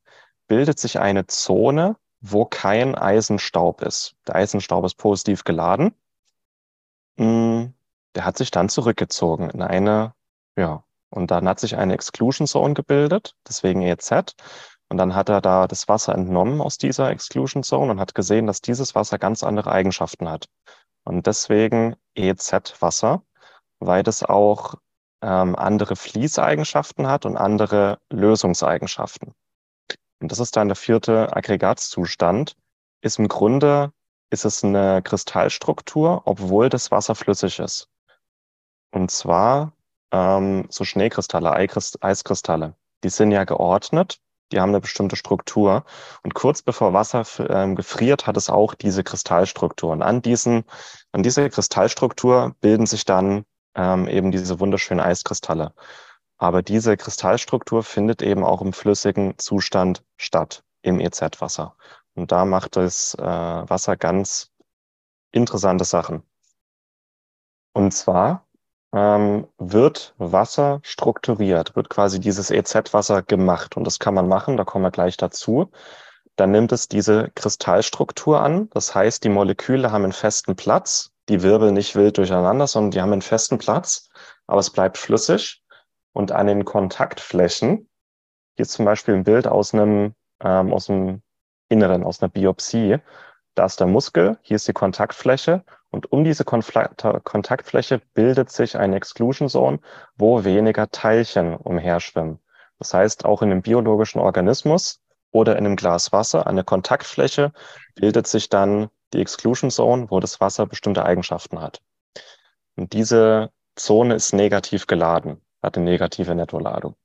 bildet 0.49 0.79
sich 0.79 0.99
eine 0.99 1.27
Zone, 1.27 1.97
wo 2.21 2.45
kein 2.45 2.95
Eisenstaub 2.95 3.83
ist. 3.83 4.15
Der 4.27 4.37
Eisenstaub 4.37 4.85
ist 4.85 4.97
positiv 4.97 5.45
geladen. 5.45 5.95
Hm, 7.19 7.75
der 8.15 8.25
hat 8.25 8.39
sich 8.39 8.51
dann 8.51 8.69
zurückgezogen 8.69 9.51
in 9.51 9.63
eine, 9.63 10.15
ja, 10.57 10.85
und 11.11 11.31
dann 11.31 11.47
hat 11.49 11.61
sich 11.61 11.77
eine 11.77 11.93
Exclusion 11.95 12.47
Zone 12.47 12.75
gebildet, 12.75 13.35
deswegen 13.47 13.83
EZ. 13.83 14.35
Und 14.89 14.99
dann 14.99 15.15
hat 15.15 15.29
er 15.29 15.41
da 15.41 15.67
das 15.67 15.89
Wasser 15.89 16.15
entnommen 16.15 16.61
aus 16.61 16.79
dieser 16.79 17.11
Exclusion 17.11 17.63
Zone 17.63 17.93
und 17.93 18.01
hat 18.01 18.15
gesehen, 18.15 18.47
dass 18.47 18.61
dieses 18.61 18.95
Wasser 18.95 19.19
ganz 19.19 19.43
andere 19.43 19.73
Eigenschaften 19.73 20.29
hat. 20.29 20.49
Und 21.05 21.27
deswegen 21.27 21.97
EZ-Wasser, 22.15 23.23
weil 23.81 24.03
das 24.03 24.23
auch 24.23 24.75
ähm, 25.23 25.57
andere 25.57 25.97
Fließeigenschaften 25.97 27.07
hat 27.07 27.25
und 27.25 27.37
andere 27.37 27.99
Lösungseigenschaften. 28.11 29.35
Und 30.21 30.31
das 30.31 30.39
ist 30.39 30.57
dann 30.57 30.69
der 30.69 30.77
vierte 30.77 31.35
Aggregatzustand. 31.35 32.57
Ist 33.01 33.19
im 33.19 33.29
Grunde, 33.29 33.93
ist 34.31 34.45
es 34.45 34.63
eine 34.63 35.03
Kristallstruktur, 35.03 36.23
obwohl 36.25 36.69
das 36.69 36.91
Wasser 36.91 37.15
flüssig 37.15 37.59
ist. 37.59 37.89
Und 38.93 39.11
zwar 39.11 39.73
ähm, 40.13 40.67
so 40.69 40.85
Schneekristalle, 40.85 41.53
Eiskristalle. 41.53 42.77
Die 43.03 43.09
sind 43.09 43.33
ja 43.33 43.45
geordnet, 43.45 44.21
die 44.53 44.61
haben 44.61 44.69
eine 44.69 44.81
bestimmte 44.81 45.17
Struktur. 45.17 45.85
Und 46.23 46.35
kurz 46.35 46.63
bevor 46.63 46.93
Wasser 46.93 47.25
ähm, 47.49 47.75
gefriert, 47.75 48.27
hat 48.27 48.37
es 48.37 48.51
auch 48.51 48.75
diese 48.75 49.03
Kristallstruktur. 49.03 49.91
Und 49.91 50.03
an, 50.03 50.23
diesen, 50.23 50.65
an 51.11 51.23
dieser 51.23 51.49
Kristallstruktur 51.49 52.55
bilden 52.61 52.87
sich 52.87 53.05
dann 53.05 53.45
ähm, 53.75 54.09
eben 54.09 54.31
diese 54.31 54.61
wunderschönen 54.61 55.01
Eiskristalle. 55.01 55.75
Aber 56.39 56.63
diese 56.63 56.97
Kristallstruktur 56.97 57.83
findet 57.85 58.23
eben 58.23 58.45
auch 58.45 58.63
im 58.63 58.73
flüssigen 58.73 59.39
Zustand 59.39 60.03
statt, 60.17 60.65
im 60.83 60.99
EZ-Wasser. 60.99 61.77
Und 62.15 62.33
da 62.33 62.45
macht 62.45 62.77
das 62.77 63.15
äh, 63.15 63.23
Wasser 63.23 63.97
ganz 63.97 64.51
interessante 65.31 65.85
Sachen. 65.85 66.23
Und 67.73 67.93
zwar 67.93 68.47
ähm, 68.93 69.47
wird 69.59 70.15
Wasser 70.19 70.81
strukturiert, 70.83 71.75
wird 71.77 71.89
quasi 71.89 72.21
dieses 72.21 72.51
EZ-Wasser 72.51 73.23
gemacht. 73.23 73.77
Und 73.77 73.85
das 73.85 73.99
kann 73.99 74.15
man 74.15 74.29
machen, 74.29 74.57
da 74.57 74.65
kommen 74.65 74.85
wir 74.85 74.91
gleich 74.91 75.17
dazu. 75.17 75.71
Dann 76.37 76.51
nimmt 76.51 76.73
es 76.73 76.89
diese 76.89 77.31
Kristallstruktur 77.35 78.41
an. 78.41 78.69
Das 78.71 78.95
heißt, 78.95 79.25
die 79.25 79.29
Moleküle 79.29 79.93
haben 79.93 80.05
einen 80.05 80.13
festen 80.13 80.57
Platz. 80.57 81.12
Die 81.29 81.43
wirbeln 81.43 81.75
nicht 81.75 81.95
wild 81.95 82.19
durcheinander, 82.19 82.67
sondern 82.67 82.91
die 82.91 83.01
haben 83.01 83.13
einen 83.13 83.23
festen 83.23 83.59
Platz, 83.59 84.11
aber 84.47 84.61
es 84.61 84.71
bleibt 84.71 84.99
flüssig. 84.99 85.63
Und 86.13 86.33
an 86.33 86.47
den 86.47 86.65
Kontaktflächen, 86.65 87.89
hier 88.57 88.67
zum 88.67 88.85
Beispiel 88.85 89.15
ein 89.15 89.25
Bild 89.25 89.47
aus 89.47 89.73
einem, 89.73 90.15
ähm, 90.41 90.73
aus 90.73 90.87
dem 90.87 91.23
Inneren, 91.69 92.05
aus 92.05 92.21
einer 92.21 92.29
Biopsie, 92.29 92.99
da 93.55 93.67
ist 93.67 93.81
der 93.81 93.87
Muskel, 93.87 94.39
hier 94.43 94.57
ist 94.57 94.69
die 94.69 94.73
Kontaktfläche 94.73 95.65
und 95.91 96.11
um 96.11 96.25
diese 96.25 96.45
Kontaktfläche 96.45 98.01
bildet 98.15 98.51
sich 98.51 98.77
eine 98.79 98.97
Exclusion 98.97 99.49
Zone, 99.49 99.79
wo 100.17 100.45
weniger 100.45 100.91
Teilchen 100.91 101.55
umherschwimmen. 101.55 102.39
Das 102.79 102.95
heißt, 102.95 103.25
auch 103.27 103.43
in 103.43 103.51
einem 103.51 103.63
biologischen 103.63 104.19
Organismus 104.19 105.01
oder 105.31 105.57
in 105.57 105.67
einem 105.67 105.77
Glas 105.77 106.13
Wasser 106.13 106.47
an 106.47 106.57
der 106.57 106.65
Kontaktfläche 106.65 107.53
bildet 107.95 108.27
sich 108.27 108.49
dann 108.49 108.89
die 109.13 109.21
Exclusion 109.21 109.71
Zone, 109.71 110.11
wo 110.11 110.21
das 110.21 110.41
Wasser 110.41 110.67
bestimmte 110.67 111.05
Eigenschaften 111.05 111.61
hat. 111.61 111.83
Und 112.77 112.93
diese 112.93 113.51
Zone 113.77 114.15
ist 114.15 114.33
negativ 114.33 114.87
geladen, 114.87 115.41
hat 115.63 115.77
eine 115.77 115.85
negative 115.85 116.35
Nettoladung. 116.35 116.97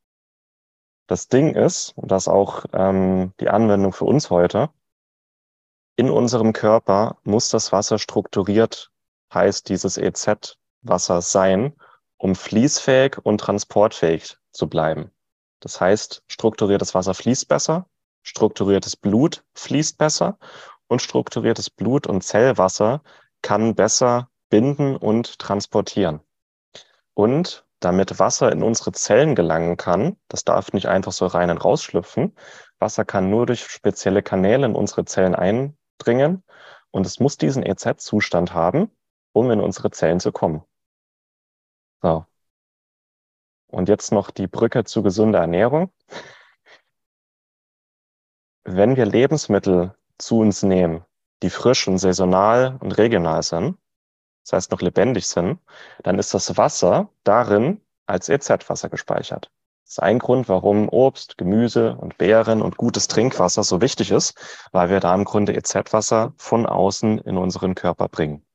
Das 1.08 1.28
Ding 1.28 1.56
ist, 1.56 1.94
und 1.98 2.12
das 2.12 2.24
ist 2.24 2.28
auch 2.28 2.66
ähm, 2.74 3.34
die 3.40 3.50
Anwendung 3.50 3.94
für 3.94 4.06
uns 4.06 4.30
heute, 4.30 4.70
in 5.96 6.10
unserem 6.12 6.54
Körper 6.54 7.18
muss 7.24 7.50
das 7.50 7.72
Wasser 7.72 7.98
strukturiert, 7.98 8.92
heißt 9.34 9.68
dieses 9.70 9.98
EZ-Wasser 9.98 11.22
sein, 11.22 11.74
um 12.18 12.36
fließfähig 12.36 13.18
und 13.24 13.40
transportfähig 13.40 14.38
zu 14.52 14.68
bleiben. 14.68 15.12
Das 15.60 15.82
heißt, 15.82 16.24
strukturiertes 16.28 16.94
Wasser 16.94 17.14
fließt 17.14 17.48
besser, 17.48 17.88
strukturiertes 18.22 18.96
Blut 18.96 19.44
fließt 19.56 19.98
besser 19.98 20.38
und 20.88 21.02
strukturiertes 21.02 21.70
Blut 21.70 22.08
und 22.08 22.24
Zellwasser 22.24 23.02
kann 23.42 23.76
besser 23.76 24.30
binden 24.50 24.96
und 24.96 25.40
transportieren. 25.40 26.22
Und 27.14 27.66
damit 27.80 28.20
Wasser 28.20 28.52
in 28.52 28.64
unsere 28.64 28.92
Zellen 28.92 29.36
gelangen 29.36 29.78
kann, 29.78 30.18
das 30.28 30.44
darf 30.44 30.74
nicht 30.74 30.88
einfach 30.88 31.12
so 31.12 31.28
rein 31.28 31.52
und 31.52 31.64
rausschlüpfen, 31.64 32.36
Wasser 32.80 33.06
kann 33.06 33.30
nur 33.30 33.46
durch 33.46 33.66
spezielle 33.66 34.24
Kanäle 34.24 34.66
in 34.66 34.76
unsere 34.76 35.06
Zellen 35.06 35.36
ein, 35.36 35.78
dringen 35.98 36.44
und 36.92 37.06
es 37.06 37.20
muss 37.20 37.38
diesen 37.38 37.64
EZ-Zustand 37.64 38.54
haben, 38.54 38.92
um 39.34 39.52
in 39.52 39.60
unsere 39.60 39.92
Zellen 39.92 40.20
zu 40.20 40.32
kommen. 40.32 40.64
So. 42.02 42.26
Und 43.68 43.90
jetzt 43.90 44.12
noch 44.12 44.32
die 44.32 44.48
Brücke 44.48 44.84
zu 44.84 45.04
gesunder 45.04 45.40
Ernährung. 45.40 45.92
Wenn 48.64 48.96
wir 48.96 49.06
Lebensmittel 49.06 49.96
zu 50.18 50.40
uns 50.40 50.64
nehmen, 50.64 51.04
die 51.44 51.50
frisch 51.50 51.88
und 51.88 51.98
saisonal 51.98 52.78
und 52.80 52.98
regional 52.98 53.44
sind, 53.44 53.78
das 54.44 54.54
heißt 54.54 54.72
noch 54.72 54.82
lebendig 54.82 55.28
sind, 55.28 55.60
dann 56.04 56.20
ist 56.20 56.34
das 56.34 56.58
Wasser 56.58 57.10
darin 57.24 57.82
als 58.06 58.30
EZ-Wasser 58.30 58.90
gespeichert. 58.90 59.52
Das 59.84 59.94
ist 59.94 60.04
ein 60.04 60.20
Grund, 60.20 60.50
warum 60.50 60.90
Obst, 60.90 61.38
Gemüse 61.38 61.96
und 61.96 62.18
Beeren 62.18 62.62
und 62.62 62.78
gutes 62.78 63.08
Trinkwasser 63.08 63.64
so 63.64 63.82
wichtig 63.82 64.12
ist, 64.12 64.38
weil 64.72 64.90
wir 64.90 65.00
da 65.00 65.14
im 65.14 65.26
Grunde 65.26 65.56
EZ-Wasser 65.56 66.34
von 66.38 66.66
außen 66.66 67.20
in 67.20 67.38
unseren 67.38 67.76
Körper 67.76 68.10
bringen. 68.10 68.46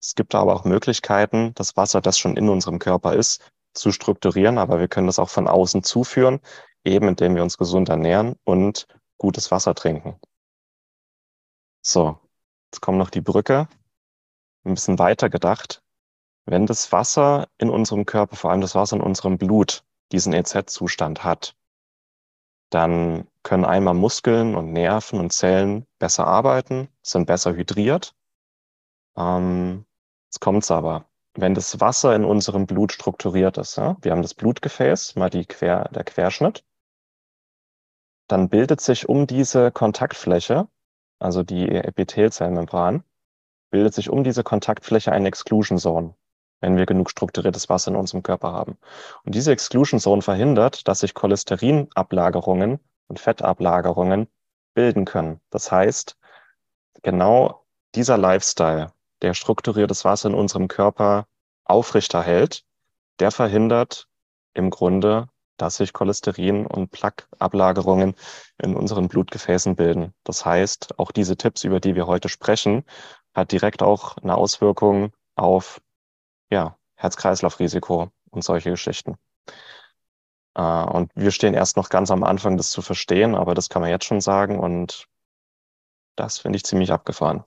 Es 0.00 0.14
gibt 0.14 0.34
aber 0.34 0.54
auch 0.54 0.64
Möglichkeiten, 0.64 1.52
das 1.54 1.76
Wasser, 1.76 2.00
das 2.00 2.18
schon 2.18 2.36
in 2.36 2.50
unserem 2.50 2.78
Körper 2.78 3.14
ist, 3.14 3.50
zu 3.72 3.92
strukturieren, 3.92 4.58
aber 4.58 4.78
wir 4.78 4.88
können 4.88 5.06
das 5.06 5.18
auch 5.18 5.30
von 5.30 5.48
außen 5.48 5.82
zuführen, 5.82 6.40
eben 6.84 7.08
indem 7.08 7.34
wir 7.34 7.42
uns 7.42 7.58
gesund 7.58 7.88
ernähren 7.88 8.36
und 8.44 8.86
gutes 9.18 9.50
Wasser 9.50 9.74
trinken. 9.74 10.20
So, 11.86 12.18
jetzt 12.70 12.80
kommt 12.80 12.96
noch 12.96 13.10
die 13.10 13.20
Brücke. 13.20 13.68
Ein 14.64 14.74
bisschen 14.74 14.98
weiter 14.98 15.28
gedacht. 15.28 15.82
Wenn 16.46 16.64
das 16.64 16.90
Wasser 16.92 17.48
in 17.58 17.68
unserem 17.68 18.06
Körper, 18.06 18.36
vor 18.36 18.50
allem 18.50 18.62
das 18.62 18.74
Wasser 18.74 18.96
in 18.96 19.02
unserem 19.02 19.36
Blut, 19.36 19.84
diesen 20.10 20.32
EZ-Zustand 20.32 21.24
hat, 21.24 21.54
dann 22.70 23.28
können 23.42 23.66
einmal 23.66 23.92
Muskeln 23.92 24.54
und 24.54 24.72
Nerven 24.72 25.20
und 25.20 25.32
Zellen 25.32 25.86
besser 25.98 26.26
arbeiten, 26.26 26.88
sind 27.02 27.26
besser 27.26 27.54
hydriert. 27.54 28.14
Ähm, 29.16 29.84
jetzt 30.28 30.40
kommt's 30.40 30.70
aber. 30.70 31.06
Wenn 31.34 31.54
das 31.54 31.80
Wasser 31.80 32.16
in 32.16 32.24
unserem 32.24 32.66
Blut 32.66 32.92
strukturiert 32.92 33.58
ist, 33.58 33.76
ja, 33.76 33.98
wir 34.00 34.12
haben 34.12 34.22
das 34.22 34.34
Blutgefäß, 34.34 35.16
mal 35.16 35.28
die 35.28 35.44
Quer, 35.44 35.90
der 35.90 36.04
Querschnitt, 36.04 36.64
dann 38.26 38.48
bildet 38.48 38.80
sich 38.80 39.06
um 39.08 39.26
diese 39.26 39.70
Kontaktfläche, 39.70 40.68
also 41.24 41.42
die 41.42 41.68
Epithelzellmembran, 41.68 43.02
bildet 43.70 43.94
sich 43.94 44.10
um 44.10 44.24
diese 44.24 44.44
Kontaktfläche 44.44 45.12
eine 45.12 45.28
Exclusion 45.28 45.78
Zone 45.78 46.14
wenn 46.64 46.78
wir 46.78 46.86
genug 46.86 47.10
strukturiertes 47.10 47.68
Wasser 47.68 47.90
in 47.90 47.96
unserem 47.96 48.22
Körper 48.22 48.52
haben. 48.52 48.78
Und 49.24 49.34
diese 49.34 49.52
Exclusion 49.52 50.00
Zone 50.00 50.22
verhindert, 50.22 50.88
dass 50.88 51.00
sich 51.00 51.12
Cholesterinablagerungen 51.12 52.80
und 53.06 53.20
Fettablagerungen 53.20 54.28
bilden 54.72 55.04
können. 55.04 55.42
Das 55.50 55.70
heißt, 55.70 56.16
genau 57.02 57.66
dieser 57.94 58.16
Lifestyle, 58.16 58.92
der 59.20 59.34
strukturiertes 59.34 60.06
Wasser 60.06 60.30
in 60.30 60.34
unserem 60.34 60.66
Körper 60.66 61.26
aufrechterhält, 61.64 62.64
der 63.18 63.30
verhindert 63.30 64.08
im 64.54 64.70
Grunde, 64.70 65.28
dass 65.56 65.76
sich 65.76 65.92
Cholesterin 65.92 66.66
und 66.66 66.90
Plaqueablagerungen 66.90 68.14
in 68.58 68.76
unseren 68.76 69.08
Blutgefäßen 69.08 69.76
bilden. 69.76 70.14
Das 70.24 70.44
heißt, 70.44 70.98
auch 70.98 71.12
diese 71.12 71.36
Tipps, 71.36 71.64
über 71.64 71.80
die 71.80 71.94
wir 71.94 72.06
heute 72.06 72.28
sprechen, 72.28 72.84
hat 73.34 73.52
direkt 73.52 73.82
auch 73.82 74.16
eine 74.18 74.36
Auswirkung 74.36 75.12
auf 75.36 75.80
ja, 76.50 76.76
Herz-Kreislauf-Risiko 76.96 78.10
und 78.30 78.44
solche 78.44 78.70
Geschichten. 78.70 79.16
Äh, 80.54 80.62
und 80.62 81.10
wir 81.14 81.30
stehen 81.30 81.54
erst 81.54 81.76
noch 81.76 81.88
ganz 81.88 82.10
am 82.10 82.24
Anfang, 82.24 82.56
das 82.56 82.70
zu 82.70 82.82
verstehen, 82.82 83.34
aber 83.34 83.54
das 83.54 83.68
kann 83.68 83.82
man 83.82 83.90
jetzt 83.90 84.04
schon 84.06 84.20
sagen. 84.20 84.58
Und 84.58 85.06
Das 86.16 86.38
finde 86.38 86.56
ich 86.56 86.64
ziemlich 86.64 86.92
abgefahren. 86.92 87.44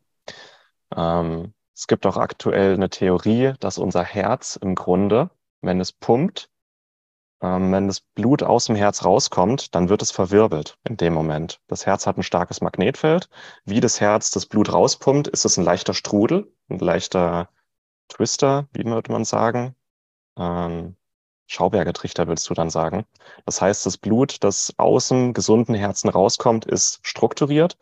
Ähm, 0.96 1.54
es 1.76 1.88
gibt 1.88 2.06
auch 2.06 2.18
aktuell 2.18 2.74
eine 2.74 2.90
Theorie, 2.90 3.54
dass 3.60 3.78
unser 3.78 4.04
Herz 4.04 4.58
im 4.58 4.76
Grunde, 4.76 5.30
wenn 5.62 5.80
es 5.80 5.92
pumpt, 5.94 6.50
ähm, 7.42 7.72
wenn 7.72 7.88
das 7.88 8.02
Blut 8.02 8.44
aus 8.44 8.66
dem 8.66 8.76
Herz 8.76 9.06
rauskommt, 9.06 9.76
dann 9.76 9.90
wird 9.90 10.02
es 10.02 10.12
verwirbelt 10.12 10.78
in 10.84 10.98
dem 10.98 11.14
Moment. 11.14 11.60
Das 11.68 11.86
Herz 11.86 12.08
hat 12.08 12.18
ein 12.18 12.24
starkes 12.24 12.62
Magnetfeld. 12.62 13.30
Wie 13.66 13.80
das 13.80 14.02
Herz 14.02 14.32
das 14.32 14.46
Blut 14.46 14.74
rauspumpt, 14.74 15.28
ist 15.28 15.46
es 15.46 15.58
ein 15.58 15.64
leichter 15.64 15.94
Strudel, 15.94 16.52
ein 16.70 16.80
leichter 16.80 17.50
Twister, 18.10 18.68
wie 18.74 18.86
würde 18.86 19.12
man 19.12 19.26
sagen. 19.26 19.76
Ähm, 20.38 20.96
Schauberger 21.48 21.94
würdest 21.94 22.50
du 22.50 22.54
dann 22.54 22.70
sagen. 22.70 23.06
Das 23.46 23.62
heißt, 23.62 23.86
das 23.86 23.98
Blut, 23.98 24.44
das 24.44 24.74
aus 24.78 25.08
dem 25.10 25.34
gesunden 25.34 25.76
Herzen 25.76 26.10
rauskommt, 26.10 26.66
ist 26.66 27.00
strukturiert. 27.04 27.78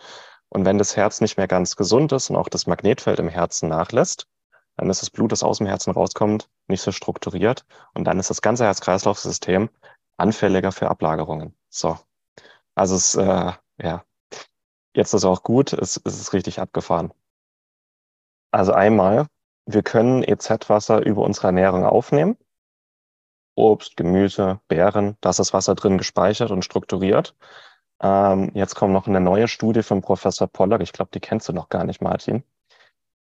Und 0.49 0.65
wenn 0.65 0.77
das 0.77 0.95
Herz 0.95 1.21
nicht 1.21 1.37
mehr 1.37 1.47
ganz 1.47 1.75
gesund 1.75 2.11
ist 2.11 2.29
und 2.29 2.35
auch 2.35 2.49
das 2.49 2.67
Magnetfeld 2.67 3.19
im 3.19 3.29
Herzen 3.29 3.69
nachlässt, 3.69 4.27
dann 4.77 4.89
ist 4.89 5.01
das 5.01 5.09
Blut, 5.09 5.31
das 5.31 5.43
aus 5.43 5.57
dem 5.57 5.67
Herzen 5.67 5.91
rauskommt, 5.91 6.49
nicht 6.67 6.82
so 6.82 6.91
strukturiert. 6.91 7.65
Und 7.93 8.06
dann 8.06 8.19
ist 8.19 8.30
das 8.30 8.41
ganze 8.41 8.65
Herz-Kreislauf-System 8.65 9.69
anfälliger 10.17 10.71
für 10.71 10.89
Ablagerungen. 10.89 11.56
So. 11.69 11.97
Also 12.75 12.95
es, 12.95 13.15
äh, 13.15 13.54
ja, 13.82 14.06
jetzt 14.95 15.13
ist 15.13 15.25
auch 15.25 15.43
gut, 15.43 15.73
es, 15.73 16.01
es 16.04 16.19
ist 16.19 16.34
richtig 16.34 16.60
abgefahren. 16.60 17.13
Also 18.51 18.73
einmal, 18.73 19.28
wir 19.65 19.84
können 19.84 20.23
EZ-Wasser 20.23 21.06
über 21.06 21.23
unsere 21.23 21.47
Ernährung 21.47 21.86
aufnehmen. 21.86 22.38
Obst, 23.56 23.97
Gemüse, 23.97 24.60
Beeren, 24.67 25.17
da 25.21 25.30
ist 25.30 25.39
das 25.39 25.54
Wasser 25.54 25.75
drin 25.75 25.97
gespeichert 25.97 26.51
und 26.51 26.65
strukturiert. 26.65 27.36
Ähm, 28.01 28.51
jetzt 28.54 28.75
kommt 28.75 28.93
noch 28.93 29.08
eine 29.08 29.21
neue 29.21 29.47
Studie 29.47 29.82
von 29.84 30.01
Professor 30.01 30.47
Pollack. 30.47 30.82
Ich 30.82 30.93
glaube, 30.93 31.12
die 31.13 31.21
kennst 31.21 31.47
du 31.47 31.54
noch 31.54 31.69
gar 31.69 31.86
nicht, 31.86 32.01
Martin. 32.01 32.43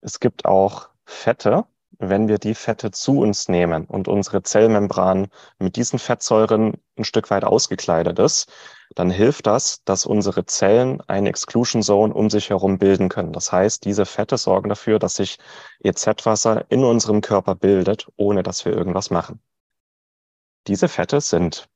Es 0.00 0.20
gibt 0.20 0.44
auch 0.44 0.90
Fette, 1.06 1.66
wenn 1.98 2.28
wir 2.28 2.38
die 2.38 2.54
Fette 2.54 2.90
zu 2.90 3.20
uns 3.20 3.48
nehmen 3.48 3.84
und 3.86 4.08
unsere 4.08 4.42
Zellmembran 4.42 5.28
mit 5.58 5.76
diesen 5.76 5.98
Fettsäuren 5.98 6.74
ein 6.96 7.04
Stück 7.04 7.30
weit 7.30 7.44
ausgekleidet 7.44 8.18
ist, 8.18 8.50
dann 8.94 9.10
hilft 9.10 9.46
das, 9.46 9.82
dass 9.84 10.06
unsere 10.06 10.46
Zellen 10.46 11.00
eine 11.08 11.28
Exclusion 11.28 11.82
Zone 11.82 12.14
um 12.14 12.30
sich 12.30 12.50
herum 12.50 12.78
bilden 12.78 13.08
können. 13.08 13.32
Das 13.32 13.50
heißt, 13.50 13.84
diese 13.84 14.06
Fette 14.06 14.38
sorgen 14.38 14.68
dafür, 14.68 14.98
dass 14.98 15.16
sich 15.16 15.38
EZ-Wasser 15.80 16.64
in 16.68 16.84
unserem 16.84 17.20
Körper 17.20 17.54
bildet, 17.54 18.06
ohne 18.16 18.42
dass 18.42 18.64
wir 18.64 18.72
irgendwas 18.72 19.10
machen. 19.10 19.40
Diese 20.66 20.88
Fette 20.88 21.20
sind 21.20 21.68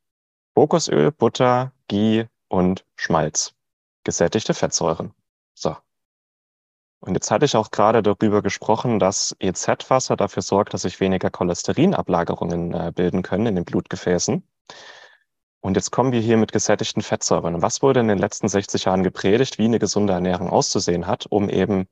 Kokosöl, 0.55 1.13
Butter, 1.13 1.73
Ghee 1.89 2.27
und 2.49 2.85
Schmalz. 2.97 3.55
Gesättigte 4.05 4.55
Fettsäuren. 4.55 5.13
So. 5.55 5.77
Und 7.01 7.15
jetzt 7.15 7.31
hatte 7.31 7.45
ich 7.45 7.57
auch 7.57 7.71
gerade 7.71 8.03
darüber 8.03 8.43
gesprochen, 8.43 8.99
dass 8.99 9.37
EZ-Wasser 9.39 10.17
dafür 10.17 10.43
sorgt, 10.43 10.75
dass 10.75 10.83
sich 10.83 10.99
weniger 11.01 11.31
Cholesterinablagerungen 11.31 12.75
äh, 12.75 12.93
bilden 12.95 13.23
können 13.23 13.47
in 13.47 13.55
den 13.55 13.65
Blutgefäßen. 13.65 14.43
Und 15.61 15.75
jetzt 15.77 15.91
kommen 15.91 16.13
wir 16.13 16.21
hier 16.21 16.37
mit 16.37 16.53
gesättigten 16.53 17.03
Fettsäuren. 17.03 17.55
Und 17.55 17.63
was 17.63 17.83
wurde 17.83 18.01
in 18.01 18.09
den 18.09 18.19
letzten 18.19 18.49
60 18.49 18.85
Jahren 18.85 19.03
gepredigt, 19.03 19.59
wie 19.59 19.65
eine 19.65 19.79
gesunde 19.79 20.13
Ernährung 20.13 20.51
auszusehen 20.51 21.07
hat, 21.07 21.27
um 21.27 21.49
eben 21.49 21.89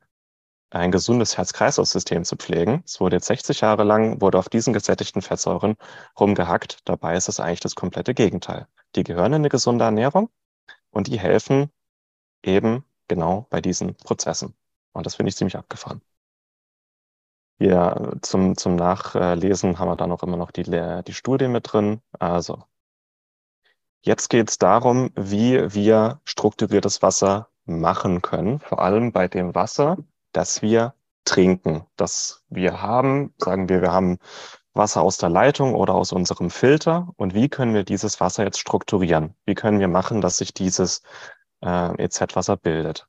ein 0.71 0.90
gesundes 0.92 1.37
Herz-Kreislauf-System 1.37 2.25
zu 2.25 2.37
pflegen? 2.37 2.83
Es 2.85 3.01
wurde 3.01 3.16
jetzt 3.16 3.27
60 3.27 3.61
Jahre 3.61 3.85
lang, 3.85 4.21
wurde 4.21 4.38
auf 4.38 4.49
diesen 4.49 4.73
gesättigten 4.73 5.23
Fettsäuren 5.23 5.77
rumgehackt. 6.19 6.81
Dabei 6.85 7.16
ist 7.16 7.29
es 7.29 7.40
eigentlich 7.40 7.61
das 7.61 7.75
komplette 7.75 8.14
Gegenteil. 8.14 8.66
Die 8.95 9.05
gehören 9.05 9.33
in 9.33 9.42
eine 9.42 9.49
gesunde 9.49 9.85
Ernährung 9.85 10.31
und 10.90 11.09
die 11.09 11.19
helfen 11.19 11.71
eben 12.42 12.85
genau 13.09 13.47
bei 13.51 13.61
diesen 13.61 13.95
Prozessen. 13.97 14.55
Und 14.97 15.07
das 15.07 15.15
finde 15.17 15.29
ich 15.29 15.37
ziemlich 15.37 15.57
abgefahren. 15.57 16.01
Ja, 17.59 18.13
zum, 18.21 18.57
zum 18.57 18.77
Nachlesen 18.77 19.79
haben 19.79 19.89
wir 19.89 19.97
dann 19.97 20.13
auch 20.13 20.23
immer 20.23 20.37
noch 20.37 20.51
die, 20.51 20.65
die 20.65 21.13
Studie 21.15 21.49
mit 21.49 21.73
drin. 21.73 22.01
Also, 22.19 22.65
jetzt 24.03 24.29
geht 24.29 24.51
es 24.51 24.59
darum, 24.59 25.11
wie 25.17 25.75
wir 25.75 26.21
strukturiertes 26.25 27.03
Wasser 27.03 27.49
machen 27.65 28.23
können. 28.23 28.61
Vor 28.61 28.81
allem 28.81 29.13
bei 29.13 29.29
dem 29.29 29.55
Wasser, 29.55 29.97
das 30.33 30.61
wir 30.63 30.95
trinken. 31.25 31.87
Das 31.97 32.45
wir 32.49 32.83
haben, 32.83 33.35
sagen 33.39 33.69
wir, 33.69 33.83
wir 33.83 33.93
haben 33.93 34.19
Wasser 34.75 35.03
aus 35.03 35.19
der 35.19 35.31
Leitung 35.31 35.75
oder 35.75 35.95
aus 35.95 36.13
unserem 36.13 36.51
Filter. 36.51 37.09
Und 37.17 37.35
wie 37.35 37.49
können 37.49 37.75
wir 37.75 37.85
dieses 37.85 38.21
Wasser 38.21 38.45
jetzt 38.45 38.61
strukturieren? 38.61 39.35
Wie 39.47 39.55
können 39.55 39.81
wir 39.81 39.89
machen, 39.89 40.21
dass 40.21 40.37
sich 40.39 40.53
dieses 40.55 41.03
äh, 41.63 42.03
EZ-Wasser 42.05 42.57
bildet? 42.57 43.09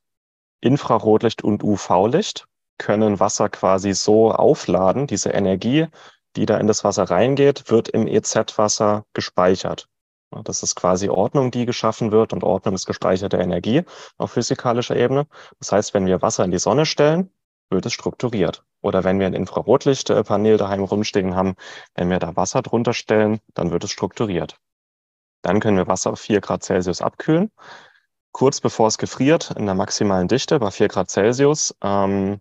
Infrarotlicht 0.60 1.42
und 1.42 1.62
UV-Licht 1.62 2.46
können 2.78 3.20
Wasser 3.20 3.48
quasi 3.48 3.92
so 3.92 4.32
aufladen. 4.32 5.06
Diese 5.06 5.30
Energie, 5.30 5.86
die 6.36 6.46
da 6.46 6.58
in 6.58 6.66
das 6.66 6.84
Wasser 6.84 7.04
reingeht, 7.04 7.70
wird 7.70 7.88
im 7.88 8.06
EZ-Wasser 8.06 9.04
gespeichert. 9.12 9.88
Das 10.44 10.62
ist 10.62 10.74
quasi 10.74 11.08
Ordnung, 11.08 11.50
die 11.50 11.64
geschaffen 11.64 12.12
wird 12.12 12.32
und 12.32 12.44
Ordnung 12.44 12.74
ist 12.74 12.86
gespeicherte 12.86 13.38
Energie 13.38 13.82
auf 14.18 14.32
physikalischer 14.32 14.96
Ebene. 14.96 15.26
Das 15.58 15.72
heißt, 15.72 15.94
wenn 15.94 16.06
wir 16.06 16.20
Wasser 16.20 16.44
in 16.44 16.50
die 16.50 16.58
Sonne 16.58 16.86
stellen, 16.86 17.30
wird 17.70 17.86
es 17.86 17.92
strukturiert. 17.92 18.64
Oder 18.80 19.04
wenn 19.04 19.18
wir 19.18 19.26
ein 19.26 19.34
Infrarotlichtpanel 19.34 20.56
daheim 20.56 20.84
rumstehen 20.84 21.34
haben, 21.34 21.54
wenn 21.94 22.10
wir 22.10 22.18
da 22.18 22.36
Wasser 22.36 22.62
drunter 22.62 22.92
stellen, 22.92 23.40
dann 23.54 23.70
wird 23.70 23.84
es 23.84 23.90
strukturiert. 23.90 24.58
Dann 25.42 25.60
können 25.60 25.76
wir 25.76 25.86
Wasser 25.86 26.12
auf 26.12 26.20
4 26.20 26.40
Grad 26.40 26.62
Celsius 26.62 27.00
abkühlen 27.00 27.50
kurz 28.38 28.60
bevor 28.60 28.86
es 28.86 28.98
gefriert, 28.98 29.50
in 29.56 29.66
der 29.66 29.74
maximalen 29.74 30.28
Dichte 30.28 30.60
bei 30.60 30.70
4 30.70 30.86
Grad 30.86 31.10
Celsius, 31.10 31.74
ähm, 31.82 32.40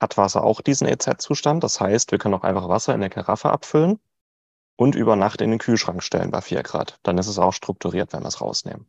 hat 0.00 0.16
Wasser 0.16 0.44
auch 0.44 0.60
diesen 0.60 0.86
EZ-Zustand. 0.86 1.64
Das 1.64 1.80
heißt, 1.80 2.12
wir 2.12 2.18
können 2.18 2.34
auch 2.34 2.44
einfach 2.44 2.68
Wasser 2.68 2.94
in 2.94 3.00
der 3.00 3.10
Karaffe 3.10 3.50
abfüllen 3.50 3.98
und 4.76 4.94
über 4.94 5.16
Nacht 5.16 5.40
in 5.40 5.50
den 5.50 5.58
Kühlschrank 5.58 6.04
stellen 6.04 6.30
bei 6.30 6.40
4 6.40 6.62
Grad. 6.62 7.00
Dann 7.02 7.18
ist 7.18 7.26
es 7.26 7.40
auch 7.40 7.52
strukturiert, 7.52 8.12
wenn 8.12 8.22
wir 8.22 8.28
es 8.28 8.40
rausnehmen. 8.40 8.86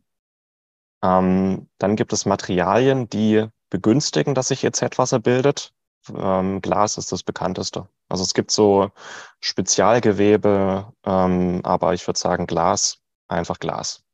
Ähm, 1.02 1.68
dann 1.78 1.96
gibt 1.96 2.12
es 2.12 2.26
Materialien, 2.26 3.08
die 3.08 3.48
begünstigen, 3.68 4.36
dass 4.36 4.48
sich 4.48 4.62
EZ-Wasser 4.62 5.18
bildet. 5.18 5.72
Ähm, 6.16 6.62
Glas 6.62 6.96
ist 6.96 7.10
das 7.10 7.24
bekannteste. 7.24 7.88
Also 8.08 8.22
es 8.22 8.34
gibt 8.34 8.52
so 8.52 8.92
Spezialgewebe, 9.40 10.92
ähm, 11.04 11.60
aber 11.64 11.92
ich 11.92 12.06
würde 12.06 12.20
sagen 12.20 12.46
Glas, 12.46 12.98
einfach 13.26 13.58
Glas 13.58 14.04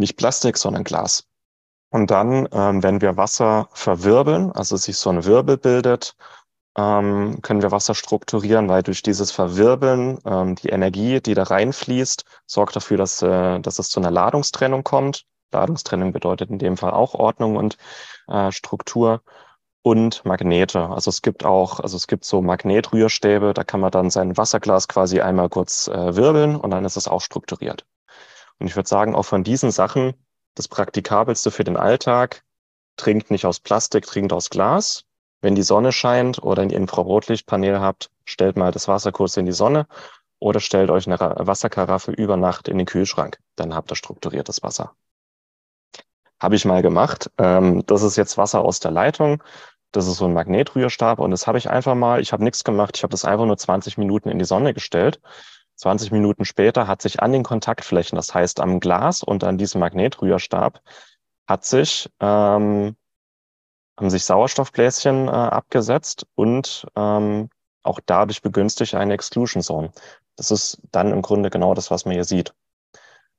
nicht 0.00 0.16
Plastik, 0.16 0.56
sondern 0.58 0.84
Glas. 0.84 1.26
Und 1.90 2.10
dann, 2.10 2.48
ähm, 2.52 2.82
wenn 2.82 3.00
wir 3.00 3.16
Wasser 3.16 3.68
verwirbeln, 3.72 4.52
also 4.52 4.76
sich 4.76 4.96
so 4.96 5.10
ein 5.10 5.24
Wirbel 5.24 5.56
bildet, 5.58 6.14
ähm, 6.76 7.40
können 7.42 7.62
wir 7.62 7.72
Wasser 7.72 7.94
strukturieren, 7.94 8.68
weil 8.68 8.82
durch 8.82 9.02
dieses 9.02 9.32
Verwirbeln 9.32 10.18
ähm, 10.24 10.54
die 10.54 10.68
Energie, 10.68 11.20
die 11.20 11.34
da 11.34 11.44
reinfließt, 11.44 12.24
sorgt 12.46 12.76
dafür, 12.76 12.96
dass, 12.96 13.22
äh, 13.22 13.60
dass 13.60 13.78
es 13.78 13.90
zu 13.90 14.00
einer 14.00 14.10
Ladungstrennung 14.10 14.84
kommt. 14.84 15.24
Ladungstrennung 15.52 16.12
bedeutet 16.12 16.50
in 16.50 16.58
dem 16.58 16.76
Fall 16.76 16.92
auch 16.92 17.14
Ordnung 17.14 17.56
und 17.56 17.76
äh, 18.28 18.52
Struktur 18.52 19.22
und 19.82 20.24
Magnete. 20.24 20.88
Also 20.90 21.08
es 21.10 21.22
gibt 21.22 21.44
auch, 21.44 21.80
also 21.80 21.96
es 21.96 22.06
gibt 22.06 22.24
so 22.24 22.42
Magnetrührstäbe, 22.42 23.54
da 23.54 23.64
kann 23.64 23.80
man 23.80 23.90
dann 23.90 24.10
sein 24.10 24.36
Wasserglas 24.36 24.88
quasi 24.88 25.20
einmal 25.20 25.48
kurz 25.48 25.88
äh, 25.88 26.16
wirbeln 26.16 26.56
und 26.56 26.70
dann 26.70 26.84
ist 26.84 26.96
es 26.96 27.08
auch 27.08 27.20
strukturiert. 27.22 27.84
Und 28.60 28.66
ich 28.66 28.76
würde 28.76 28.88
sagen, 28.88 29.14
auch 29.14 29.24
von 29.24 29.42
diesen 29.42 29.70
Sachen, 29.70 30.14
das 30.54 30.68
Praktikabelste 30.68 31.50
für 31.50 31.64
den 31.64 31.76
Alltag, 31.76 32.44
trinkt 32.96 33.30
nicht 33.30 33.46
aus 33.46 33.58
Plastik, 33.58 34.06
trinkt 34.06 34.32
aus 34.32 34.50
Glas. 34.50 35.04
Wenn 35.40 35.54
die 35.54 35.62
Sonne 35.62 35.90
scheint 35.90 36.42
oder 36.42 36.62
ein 36.62 36.70
Infrarotlichtpanel 36.70 37.80
habt, 37.80 38.10
stellt 38.26 38.56
mal 38.56 38.70
das 38.70 38.86
Wasser 38.86 39.10
kurz 39.10 39.38
in 39.38 39.46
die 39.46 39.52
Sonne 39.52 39.86
oder 40.38 40.60
stellt 40.60 40.90
euch 40.90 41.06
eine 41.06 41.18
Wasserkaraffe 41.18 42.12
über 42.12 42.36
Nacht 42.36 42.68
in 42.68 42.76
den 42.76 42.86
Kühlschrank. 42.86 43.38
Dann 43.56 43.74
habt 43.74 43.90
ihr 43.90 43.96
strukturiertes 43.96 44.62
Wasser. 44.62 44.94
Habe 46.38 46.56
ich 46.56 46.64
mal 46.66 46.82
gemacht. 46.82 47.30
Ähm, 47.38 47.84
das 47.86 48.02
ist 48.02 48.16
jetzt 48.16 48.36
Wasser 48.36 48.60
aus 48.60 48.80
der 48.80 48.90
Leitung. 48.90 49.42
Das 49.92 50.06
ist 50.06 50.16
so 50.16 50.26
ein 50.26 50.34
Magnetrührstab 50.34 51.18
und 51.18 51.30
das 51.30 51.46
habe 51.46 51.58
ich 51.58 51.68
einfach 51.68 51.94
mal, 51.94 52.20
ich 52.20 52.32
habe 52.32 52.44
nichts 52.44 52.62
gemacht, 52.62 52.96
ich 52.96 53.02
habe 53.02 53.10
das 53.10 53.24
einfach 53.24 53.46
nur 53.46 53.56
20 53.56 53.98
Minuten 53.98 54.28
in 54.28 54.38
die 54.38 54.44
Sonne 54.44 54.72
gestellt 54.72 55.20
20 55.80 56.12
Minuten 56.12 56.44
später 56.44 56.86
hat 56.86 57.00
sich 57.00 57.22
an 57.22 57.32
den 57.32 57.42
Kontaktflächen, 57.42 58.16
das 58.16 58.34
heißt 58.34 58.60
am 58.60 58.80
Glas 58.80 59.22
und 59.22 59.44
an 59.44 59.56
diesem 59.56 59.80
Magnetrührstab, 59.80 60.82
hat 61.46 61.64
sich, 61.64 62.10
ähm, 62.20 62.96
haben 63.98 64.10
sich 64.10 64.24
Sauerstoffbläschen 64.24 65.28
äh, 65.28 65.30
abgesetzt 65.30 66.26
und 66.34 66.86
ähm, 66.96 67.48
auch 67.82 68.00
dadurch 68.04 68.42
begünstigt 68.42 68.94
eine 68.94 69.14
Exclusion 69.14 69.62
Zone. 69.62 69.90
Das 70.36 70.50
ist 70.50 70.82
dann 70.92 71.12
im 71.12 71.22
Grunde 71.22 71.48
genau 71.48 71.72
das, 71.74 71.90
was 71.90 72.04
man 72.04 72.14
hier 72.14 72.24
sieht. 72.24 72.54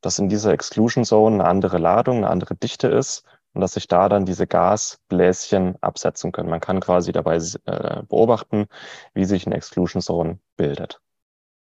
Dass 0.01 0.17
in 0.17 0.29
dieser 0.29 0.51
Exclusion 0.51 1.05
Zone 1.05 1.35
eine 1.35 1.45
andere 1.45 1.77
Ladung, 1.77 2.17
eine 2.17 2.29
andere 2.29 2.55
Dichte 2.55 2.87
ist 2.87 3.23
und 3.53 3.61
dass 3.61 3.73
sich 3.73 3.87
da 3.87 4.09
dann 4.09 4.25
diese 4.25 4.47
Gasbläschen 4.47 5.75
absetzen 5.81 6.31
können. 6.31 6.49
Man 6.49 6.59
kann 6.59 6.79
quasi 6.79 7.11
dabei 7.11 7.35
äh, 7.37 8.01
beobachten, 8.03 8.65
wie 9.13 9.25
sich 9.25 9.45
eine 9.45 9.55
Exclusion 9.55 10.01
Zone 10.01 10.39
bildet. 10.57 11.01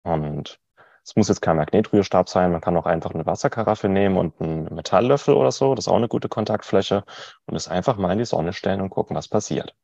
Und 0.02 0.61
Es 1.04 1.16
muss 1.16 1.28
jetzt 1.28 1.42
kein 1.42 1.56
Magnetrührstab 1.56 2.28
sein, 2.28 2.52
man 2.52 2.60
kann 2.60 2.76
auch 2.76 2.86
einfach 2.86 3.12
eine 3.12 3.26
Wasserkaraffe 3.26 3.88
nehmen 3.88 4.16
und 4.16 4.40
einen 4.40 4.72
Metalllöffel 4.72 5.34
oder 5.34 5.50
so. 5.50 5.74
Das 5.74 5.86
ist 5.86 5.88
auch 5.88 5.96
eine 5.96 6.08
gute 6.08 6.28
Kontaktfläche 6.28 7.04
und 7.46 7.56
es 7.56 7.66
einfach 7.68 7.96
mal 7.96 8.12
in 8.12 8.18
die 8.18 8.24
Sonne 8.24 8.52
stellen 8.52 8.80
und 8.80 8.90
gucken, 8.90 9.16
was 9.16 9.26
passiert. 9.28 9.74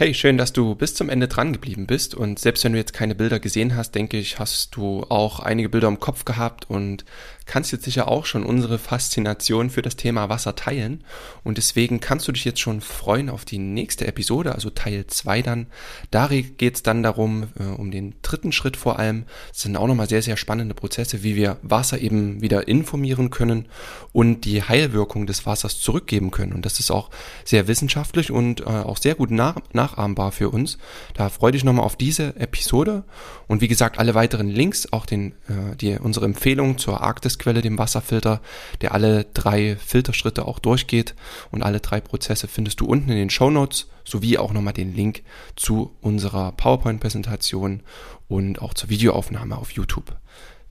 Hey, 0.00 0.14
schön, 0.14 0.38
dass 0.38 0.52
du 0.52 0.76
bis 0.76 0.94
zum 0.94 1.08
Ende 1.08 1.26
dran 1.26 1.52
geblieben 1.52 1.88
bist. 1.88 2.14
Und 2.14 2.38
selbst 2.38 2.62
wenn 2.62 2.72
du 2.72 2.78
jetzt 2.78 2.92
keine 2.92 3.16
Bilder 3.16 3.40
gesehen 3.40 3.74
hast, 3.74 3.96
denke 3.96 4.16
ich, 4.16 4.38
hast 4.38 4.76
du 4.76 5.04
auch 5.08 5.40
einige 5.40 5.68
Bilder 5.68 5.88
im 5.88 5.98
Kopf 5.98 6.24
gehabt 6.24 6.70
und 6.70 7.04
kannst 7.48 7.72
jetzt 7.72 7.84
sicher 7.84 8.08
auch 8.08 8.26
schon 8.26 8.44
unsere 8.44 8.78
Faszination 8.78 9.70
für 9.70 9.82
das 9.82 9.96
Thema 9.96 10.28
Wasser 10.28 10.54
teilen. 10.54 11.02
Und 11.42 11.56
deswegen 11.56 11.98
kannst 11.98 12.28
du 12.28 12.32
dich 12.32 12.44
jetzt 12.44 12.60
schon 12.60 12.80
freuen 12.80 13.30
auf 13.30 13.44
die 13.44 13.58
nächste 13.58 14.06
Episode, 14.06 14.54
also 14.54 14.70
Teil 14.70 15.06
2 15.06 15.42
dann. 15.42 15.66
Da 16.10 16.28
geht 16.28 16.76
es 16.76 16.82
dann 16.82 17.02
darum, 17.02 17.48
äh, 17.58 17.64
um 17.64 17.90
den 17.90 18.14
dritten 18.22 18.52
Schritt 18.52 18.76
vor 18.76 18.98
allem. 18.98 19.24
Es 19.52 19.62
sind 19.62 19.76
auch 19.76 19.86
nochmal 19.86 20.08
sehr, 20.08 20.22
sehr 20.22 20.36
spannende 20.36 20.74
Prozesse, 20.74 21.22
wie 21.22 21.36
wir 21.36 21.56
Wasser 21.62 21.98
eben 21.98 22.42
wieder 22.42 22.68
informieren 22.68 23.30
können 23.30 23.66
und 24.12 24.44
die 24.44 24.62
Heilwirkung 24.62 25.26
des 25.26 25.46
Wassers 25.46 25.80
zurückgeben 25.80 26.30
können. 26.30 26.52
Und 26.52 26.66
das 26.66 26.78
ist 26.78 26.90
auch 26.90 27.10
sehr 27.44 27.66
wissenschaftlich 27.66 28.30
und 28.30 28.60
äh, 28.60 28.64
auch 28.64 28.98
sehr 28.98 29.14
gut 29.14 29.30
nach 29.30 29.56
nachahmbar 29.72 30.32
für 30.32 30.50
uns. 30.50 30.76
Da 31.14 31.30
freue 31.30 31.52
dich 31.52 31.64
nochmal 31.64 31.86
auf 31.86 31.96
diese 31.96 32.36
Episode. 32.36 33.04
Und 33.46 33.62
wie 33.62 33.68
gesagt, 33.68 33.98
alle 33.98 34.14
weiteren 34.14 34.48
Links, 34.48 34.92
auch 34.92 35.06
den, 35.06 35.32
äh, 35.48 35.76
die, 35.80 35.96
unsere 35.98 36.26
Empfehlung 36.26 36.76
zur 36.76 37.00
Arktis 37.00 37.37
Quelle, 37.38 37.62
dem 37.62 37.78
Wasserfilter, 37.78 38.40
der 38.80 38.92
alle 38.92 39.24
drei 39.34 39.76
Filterschritte 39.76 40.46
auch 40.46 40.58
durchgeht 40.58 41.14
und 41.50 41.62
alle 41.62 41.80
drei 41.80 42.00
Prozesse 42.00 42.48
findest 42.48 42.80
du 42.80 42.86
unten 42.86 43.10
in 43.10 43.16
den 43.16 43.30
Show 43.30 43.50
Notes 43.50 43.88
sowie 44.04 44.38
auch 44.38 44.52
nochmal 44.52 44.72
den 44.72 44.94
Link 44.94 45.22
zu 45.56 45.94
unserer 46.00 46.52
PowerPoint-Präsentation 46.52 47.82
und 48.28 48.60
auch 48.60 48.74
zur 48.74 48.88
Videoaufnahme 48.88 49.56
auf 49.56 49.70
YouTube. 49.70 50.16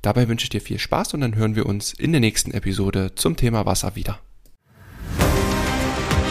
Dabei 0.01 0.27
wünsche 0.27 0.45
ich 0.45 0.49
dir 0.49 0.61
viel 0.61 0.79
Spaß 0.79 1.13
und 1.15 1.21
dann 1.21 1.35
hören 1.35 1.55
wir 1.55 1.65
uns 1.65 1.93
in 1.93 2.11
der 2.11 2.21
nächsten 2.21 2.51
Episode 2.51 3.15
zum 3.15 3.35
Thema 3.35 3.65
Wasser 3.65 3.95
wieder. 3.95 4.19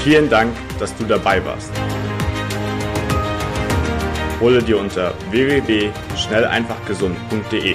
Vielen 0.05 0.31
Dank, 0.31 0.55
dass 0.79 0.97
du 0.97 1.05
dabei 1.05 1.45
warst. 1.45 1.73
Hole 4.41 4.63
dir 4.63 4.79
unter 4.79 5.13
www.schnelleinfachgesund.de 5.31 7.75